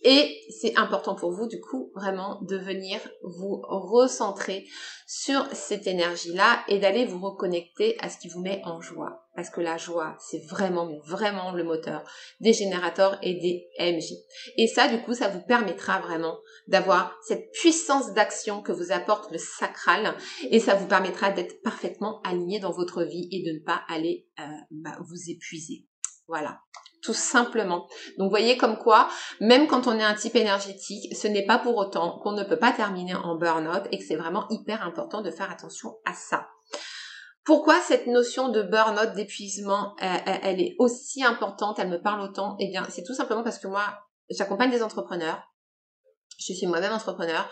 et 0.04 0.40
c'est 0.60 0.76
important 0.76 1.14
pour 1.14 1.30
vous, 1.30 1.46
du 1.46 1.60
coup, 1.60 1.92
vraiment 1.94 2.40
de 2.42 2.56
venir 2.56 2.98
vous 3.22 3.60
recentrer 3.62 4.66
sur 5.06 5.46
cette 5.52 5.86
énergie-là 5.86 6.64
et 6.66 6.78
d'aller 6.78 7.04
vous 7.04 7.20
reconnecter 7.20 7.96
à 8.00 8.08
ce 8.08 8.18
qui 8.18 8.28
vous 8.28 8.40
met 8.40 8.60
en 8.64 8.80
joie. 8.80 9.28
Parce 9.36 9.48
que 9.48 9.60
la 9.60 9.76
joie, 9.76 10.16
c'est 10.18 10.44
vraiment, 10.46 10.90
vraiment 11.04 11.52
le 11.52 11.62
moteur 11.62 12.02
des 12.40 12.52
générateurs 12.52 13.18
et 13.22 13.34
des 13.34 13.68
MJ. 13.78 14.12
Et 14.56 14.66
ça, 14.66 14.88
du 14.88 15.00
coup, 15.02 15.14
ça 15.14 15.28
vous 15.28 15.40
permettra 15.40 16.00
vraiment 16.00 16.36
d'avoir 16.66 17.16
cette 17.26 17.52
puissance 17.52 18.12
d'action 18.12 18.60
que 18.60 18.72
vous 18.72 18.90
apporte 18.90 19.30
le 19.30 19.38
sacral 19.38 20.16
et 20.50 20.58
ça 20.58 20.74
vous 20.74 20.86
permettra 20.86 21.30
d'être 21.30 21.62
parfaitement 21.62 22.20
aligné 22.22 22.58
dans 22.58 22.72
votre 22.72 23.04
vie 23.04 23.28
et 23.30 23.42
de 23.44 23.58
ne 23.58 23.64
pas 23.64 23.82
aller 23.88 24.26
euh, 24.40 24.42
bah, 24.70 24.98
vous 25.00 25.30
épuiser. 25.30 25.86
Voilà 26.26 26.60
tout 27.02 27.14
simplement. 27.14 27.88
Donc 28.16 28.30
voyez 28.30 28.56
comme 28.56 28.78
quoi, 28.78 29.08
même 29.40 29.66
quand 29.66 29.86
on 29.86 29.98
est 29.98 30.04
un 30.04 30.14
type 30.14 30.36
énergétique, 30.36 31.14
ce 31.16 31.26
n'est 31.26 31.44
pas 31.44 31.58
pour 31.58 31.76
autant 31.76 32.20
qu'on 32.20 32.32
ne 32.32 32.44
peut 32.44 32.58
pas 32.58 32.72
terminer 32.72 33.14
en 33.14 33.36
burn-out 33.36 33.88
et 33.90 33.98
que 33.98 34.04
c'est 34.04 34.16
vraiment 34.16 34.46
hyper 34.50 34.82
important 34.86 35.20
de 35.20 35.30
faire 35.30 35.50
attention 35.50 35.96
à 36.04 36.14
ça. 36.14 36.46
Pourquoi 37.44 37.80
cette 37.80 38.06
notion 38.06 38.50
de 38.50 38.62
burn-out, 38.62 39.14
d'épuisement, 39.16 39.96
elle, 39.98 40.60
est 40.60 40.76
aussi 40.78 41.24
importante, 41.24 41.80
elle 41.80 41.88
me 41.88 42.00
parle 42.00 42.20
autant? 42.20 42.56
Eh 42.60 42.68
bien, 42.68 42.86
c'est 42.88 43.02
tout 43.02 43.14
simplement 43.14 43.42
parce 43.42 43.58
que 43.58 43.66
moi, 43.66 43.82
j'accompagne 44.30 44.70
des 44.70 44.82
entrepreneurs. 44.82 45.42
Je 46.38 46.52
suis 46.52 46.66
moi-même 46.68 46.92
entrepreneur. 46.92 47.50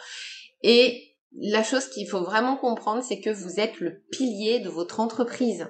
Et 0.62 1.16
la 1.32 1.64
chose 1.64 1.88
qu'il 1.88 2.08
faut 2.08 2.22
vraiment 2.22 2.56
comprendre, 2.56 3.02
c'est 3.02 3.20
que 3.20 3.30
vous 3.30 3.58
êtes 3.58 3.80
le 3.80 4.04
pilier 4.12 4.60
de 4.60 4.68
votre 4.68 5.00
entreprise. 5.00 5.66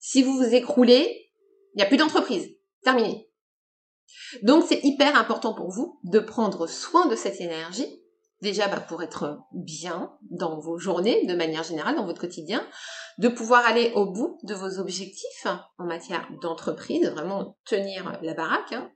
Si 0.00 0.22
vous 0.24 0.36
vous 0.36 0.54
écroulez, 0.54 1.30
il 1.74 1.76
n'y 1.76 1.82
a 1.84 1.86
plus 1.86 1.96
d'entreprise. 1.96 2.57
Terminé. 2.82 3.28
Donc 4.42 4.64
c'est 4.68 4.80
hyper 4.84 5.16
important 5.16 5.54
pour 5.54 5.70
vous 5.70 6.00
de 6.04 6.18
prendre 6.18 6.66
soin 6.66 7.06
de 7.06 7.16
cette 7.16 7.40
énergie, 7.40 8.02
déjà 8.40 8.68
bah, 8.68 8.80
pour 8.80 9.02
être 9.02 9.40
bien 9.52 10.12
dans 10.30 10.58
vos 10.58 10.78
journées, 10.78 11.26
de 11.26 11.34
manière 11.34 11.62
générale, 11.62 11.96
dans 11.96 12.06
votre 12.06 12.20
quotidien, 12.20 12.66
de 13.18 13.28
pouvoir 13.28 13.66
aller 13.66 13.92
au 13.94 14.06
bout 14.06 14.38
de 14.44 14.54
vos 14.54 14.78
objectifs 14.78 15.46
en 15.78 15.84
matière 15.84 16.28
d'entreprise, 16.40 17.08
vraiment 17.08 17.56
tenir 17.64 18.18
la 18.22 18.34
baraque, 18.34 18.72
hein, 18.72 18.90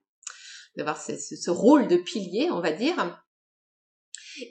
d'avoir 0.76 1.00
ce, 1.00 1.50
rôle 1.50 1.88
de 1.88 1.96
pilier, 1.96 2.50
on 2.50 2.60
va 2.60 2.72
dire. 2.72 3.22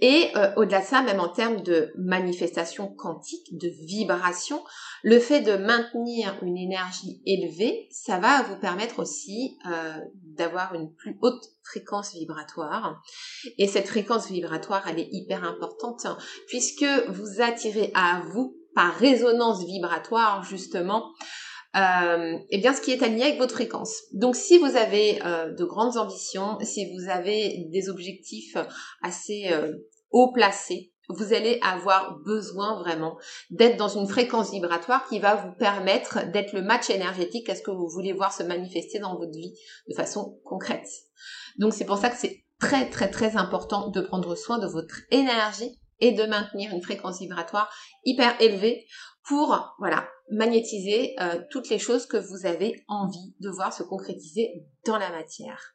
Et 0.01 0.29
euh, 0.35 0.53
au-delà 0.57 0.81
de 0.81 0.85
ça, 0.85 1.01
même 1.01 1.19
en 1.19 1.29
termes 1.29 1.61
de 1.61 1.91
manifestation 1.97 2.87
quantique, 2.87 3.57
de 3.57 3.67
vibration, 3.67 4.63
le 5.03 5.19
fait 5.19 5.41
de 5.41 5.55
maintenir 5.55 6.37
une 6.41 6.57
énergie 6.57 7.21
élevée, 7.25 7.87
ça 7.91 8.19
va 8.19 8.43
vous 8.43 8.57
permettre 8.57 8.99
aussi 8.99 9.57
euh, 9.67 9.93
d'avoir 10.35 10.73
une 10.75 10.93
plus 10.93 11.17
haute 11.21 11.43
fréquence 11.63 12.13
vibratoire. 12.13 13.01
Et 13.57 13.67
cette 13.67 13.87
fréquence 13.87 14.27
vibratoire, 14.29 14.87
elle 14.87 14.99
est 14.99 15.09
hyper 15.11 15.43
importante 15.43 16.05
puisque 16.47 16.85
vous 17.09 17.41
attirez 17.41 17.91
à 17.93 18.21
vous 18.33 18.57
par 18.75 18.93
résonance 18.95 19.65
vibratoire 19.65 20.43
justement 20.43 21.11
euh, 21.75 22.37
eh 22.49 22.57
bien 22.57 22.73
ce 22.73 22.81
qui 22.81 22.91
est 22.91 23.01
aligné 23.01 23.23
avec 23.23 23.37
votre 23.37 23.53
fréquence. 23.53 24.03
Donc 24.13 24.35
si 24.35 24.57
vous 24.57 24.75
avez 24.75 25.21
euh, 25.25 25.53
de 25.53 25.63
grandes 25.63 25.97
ambitions, 25.97 26.57
si 26.61 26.93
vous 26.93 27.09
avez 27.09 27.65
des 27.71 27.89
objectifs 27.89 28.57
assez 29.01 29.49
euh, 29.51 29.73
haut 30.11 30.31
placés, 30.33 30.91
vous 31.07 31.33
allez 31.33 31.59
avoir 31.61 32.19
besoin 32.19 32.79
vraiment 32.79 33.17
d'être 33.49 33.77
dans 33.77 33.89
une 33.89 34.07
fréquence 34.07 34.51
vibratoire 34.51 35.07
qui 35.07 35.19
va 35.19 35.35
vous 35.35 35.51
permettre 35.57 36.29
d'être 36.31 36.53
le 36.53 36.61
match 36.61 36.89
énergétique 36.89 37.49
à 37.49 37.55
ce 37.55 37.61
que 37.61 37.71
vous 37.71 37.87
voulez 37.87 38.13
voir 38.13 38.33
se 38.33 38.43
manifester 38.43 38.99
dans 38.99 39.17
votre 39.17 39.33
vie 39.33 39.53
de 39.89 39.95
façon 39.95 40.39
concrète. 40.43 40.87
Donc 41.57 41.73
c'est 41.73 41.85
pour 41.85 41.97
ça 41.97 42.09
que 42.09 42.17
c'est 42.17 42.43
très 42.59 42.89
très 42.89 43.09
très 43.09 43.37
important 43.37 43.89
de 43.89 44.01
prendre 44.01 44.35
soin 44.35 44.59
de 44.59 44.67
votre 44.67 45.01
énergie 45.09 45.79
et 46.01 46.11
de 46.11 46.23
maintenir 46.23 46.73
une 46.73 46.81
fréquence 46.81 47.19
vibratoire 47.19 47.71
hyper 48.05 48.39
élevée 48.41 48.87
pour 49.31 49.75
voilà 49.79 50.09
magnétiser 50.29 51.15
euh, 51.21 51.41
toutes 51.49 51.69
les 51.69 51.79
choses 51.79 52.05
que 52.05 52.17
vous 52.17 52.45
avez 52.45 52.83
envie 52.89 53.33
de 53.39 53.49
voir 53.49 53.71
se 53.71 53.81
concrétiser 53.81 54.65
dans 54.85 54.97
la 54.97 55.09
matière. 55.09 55.73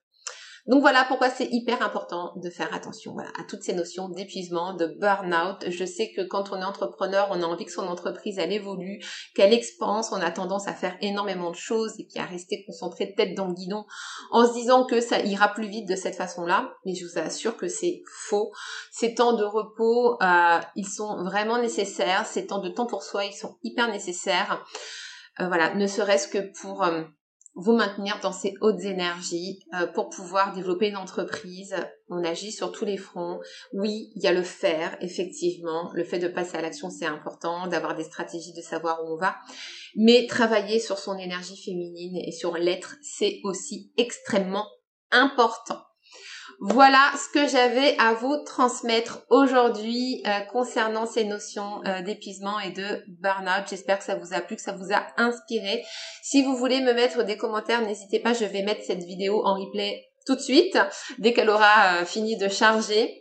Donc 0.66 0.80
voilà 0.80 1.04
pourquoi 1.06 1.30
c'est 1.30 1.48
hyper 1.50 1.80
important 1.82 2.32
de 2.36 2.50
faire 2.50 2.72
attention 2.74 3.16
à 3.18 3.44
toutes 3.48 3.62
ces 3.62 3.74
notions 3.74 4.08
d'épuisement, 4.08 4.74
de 4.74 4.86
burn-out. 4.98 5.64
Je 5.68 5.84
sais 5.84 6.12
que 6.12 6.22
quand 6.22 6.50
on 6.50 6.60
est 6.60 6.64
entrepreneur, 6.64 7.28
on 7.30 7.42
a 7.42 7.46
envie 7.46 7.64
que 7.64 7.72
son 7.72 7.86
entreprise 7.86 8.38
elle 8.38 8.52
évolue, 8.52 8.98
qu'elle 9.34 9.52
expanse, 9.52 10.10
on 10.12 10.20
a 10.20 10.30
tendance 10.30 10.66
à 10.66 10.74
faire 10.74 10.96
énormément 11.00 11.50
de 11.50 11.56
choses 11.56 11.94
et 11.98 12.06
puis 12.10 12.20
à 12.20 12.26
rester 12.26 12.64
concentré 12.66 13.14
tête 13.14 13.36
dans 13.36 13.46
le 13.46 13.54
guidon 13.54 13.84
en 14.32 14.46
se 14.46 14.54
disant 14.54 14.84
que 14.84 15.00
ça 15.00 15.20
ira 15.20 15.54
plus 15.54 15.68
vite 15.68 15.88
de 15.88 15.94
cette 15.94 16.16
façon-là. 16.16 16.72
Mais 16.84 16.94
je 16.94 17.06
vous 17.06 17.18
assure 17.18 17.56
que 17.56 17.68
c'est 17.68 18.02
faux. 18.28 18.50
Ces 18.90 19.14
temps 19.14 19.34
de 19.34 19.44
repos, 19.44 20.16
euh, 20.22 20.60
ils 20.74 20.88
sont 20.88 21.22
vraiment 21.22 21.58
nécessaires. 21.58 22.26
Ces 22.26 22.46
temps 22.46 22.58
de 22.58 22.68
temps 22.68 22.86
pour 22.86 23.02
soi, 23.02 23.24
ils 23.24 23.36
sont 23.36 23.56
hyper 23.62 23.88
nécessaires. 23.90 24.64
Euh, 25.40 25.48
voilà, 25.48 25.74
ne 25.74 25.86
serait-ce 25.86 26.28
que 26.28 26.38
pour 26.60 26.82
euh, 26.82 27.02
vous 27.56 27.72
maintenir 27.72 28.20
dans 28.22 28.32
ces 28.32 28.54
hautes 28.60 28.82
énergies 28.82 29.64
euh, 29.74 29.86
pour 29.86 30.10
pouvoir 30.10 30.52
développer 30.52 30.88
une 30.88 30.96
entreprise. 30.96 31.74
On 32.08 32.22
agit 32.22 32.52
sur 32.52 32.70
tous 32.70 32.84
les 32.84 32.98
fronts. 32.98 33.40
Oui, 33.72 34.12
il 34.14 34.22
y 34.22 34.26
a 34.26 34.32
le 34.32 34.42
faire, 34.42 34.96
effectivement. 35.00 35.90
Le 35.94 36.04
fait 36.04 36.18
de 36.18 36.28
passer 36.28 36.58
à 36.58 36.62
l'action, 36.62 36.90
c'est 36.90 37.06
important, 37.06 37.66
d'avoir 37.66 37.96
des 37.96 38.04
stratégies, 38.04 38.52
de 38.52 38.60
savoir 38.60 39.02
où 39.02 39.14
on 39.14 39.16
va. 39.16 39.36
Mais 39.96 40.26
travailler 40.26 40.78
sur 40.78 40.98
son 40.98 41.16
énergie 41.16 41.56
féminine 41.56 42.18
et 42.18 42.32
sur 42.32 42.58
l'être, 42.58 42.96
c'est 43.02 43.40
aussi 43.42 43.90
extrêmement 43.96 44.68
important. 45.10 45.80
Voilà 46.60 47.12
ce 47.14 47.32
que 47.32 47.48
j'avais 47.48 47.96
à 47.98 48.14
vous 48.14 48.36
transmettre 48.44 49.26
aujourd'hui 49.28 50.22
euh, 50.26 50.40
concernant 50.52 51.04
ces 51.04 51.24
notions 51.24 51.82
euh, 51.84 52.00
d'épuisement 52.02 52.58
et 52.60 52.70
de 52.70 53.02
burn-out. 53.20 53.66
J'espère 53.68 53.98
que 53.98 54.04
ça 54.04 54.16
vous 54.16 54.32
a 54.32 54.40
plu, 54.40 54.56
que 54.56 54.62
ça 54.62 54.72
vous 54.72 54.92
a 54.92 55.06
inspiré. 55.18 55.84
Si 56.22 56.42
vous 56.42 56.56
voulez 56.56 56.80
me 56.80 56.94
mettre 56.94 57.24
des 57.24 57.36
commentaires, 57.36 57.82
n'hésitez 57.82 58.20
pas, 58.20 58.32
je 58.32 58.46
vais 58.46 58.62
mettre 58.62 58.82
cette 58.84 59.02
vidéo 59.02 59.42
en 59.44 59.54
replay 59.60 60.02
tout 60.26 60.34
de 60.34 60.40
suite, 60.40 60.78
dès 61.18 61.32
qu'elle 61.32 61.50
aura 61.50 62.00
euh, 62.00 62.04
fini 62.04 62.36
de 62.36 62.48
charger. 62.48 63.20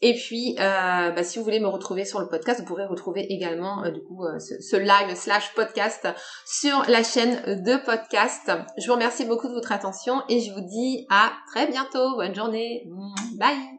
Et 0.00 0.14
puis, 0.14 0.54
euh, 0.58 1.10
bah, 1.10 1.24
si 1.24 1.38
vous 1.38 1.44
voulez 1.44 1.58
me 1.58 1.66
retrouver 1.66 2.04
sur 2.04 2.20
le 2.20 2.28
podcast, 2.28 2.60
vous 2.60 2.66
pourrez 2.66 2.86
retrouver 2.86 3.32
également 3.32 3.84
euh, 3.84 3.90
du 3.90 4.00
coup 4.00 4.24
euh, 4.24 4.38
ce, 4.38 4.76
live 4.76 5.16
slash 5.16 5.54
podcast 5.54 6.06
sur 6.46 6.84
la 6.88 7.02
chaîne 7.02 7.62
de 7.64 7.84
podcast. 7.84 8.52
Je 8.76 8.86
vous 8.86 8.94
remercie 8.94 9.24
beaucoup 9.24 9.48
de 9.48 9.54
votre 9.54 9.72
attention 9.72 10.22
et 10.28 10.40
je 10.40 10.52
vous 10.52 10.60
dis 10.60 11.06
à 11.10 11.32
très 11.48 11.66
bientôt. 11.66 12.16
Bonne 12.16 12.34
journée. 12.34 12.88
Bye. 13.38 13.77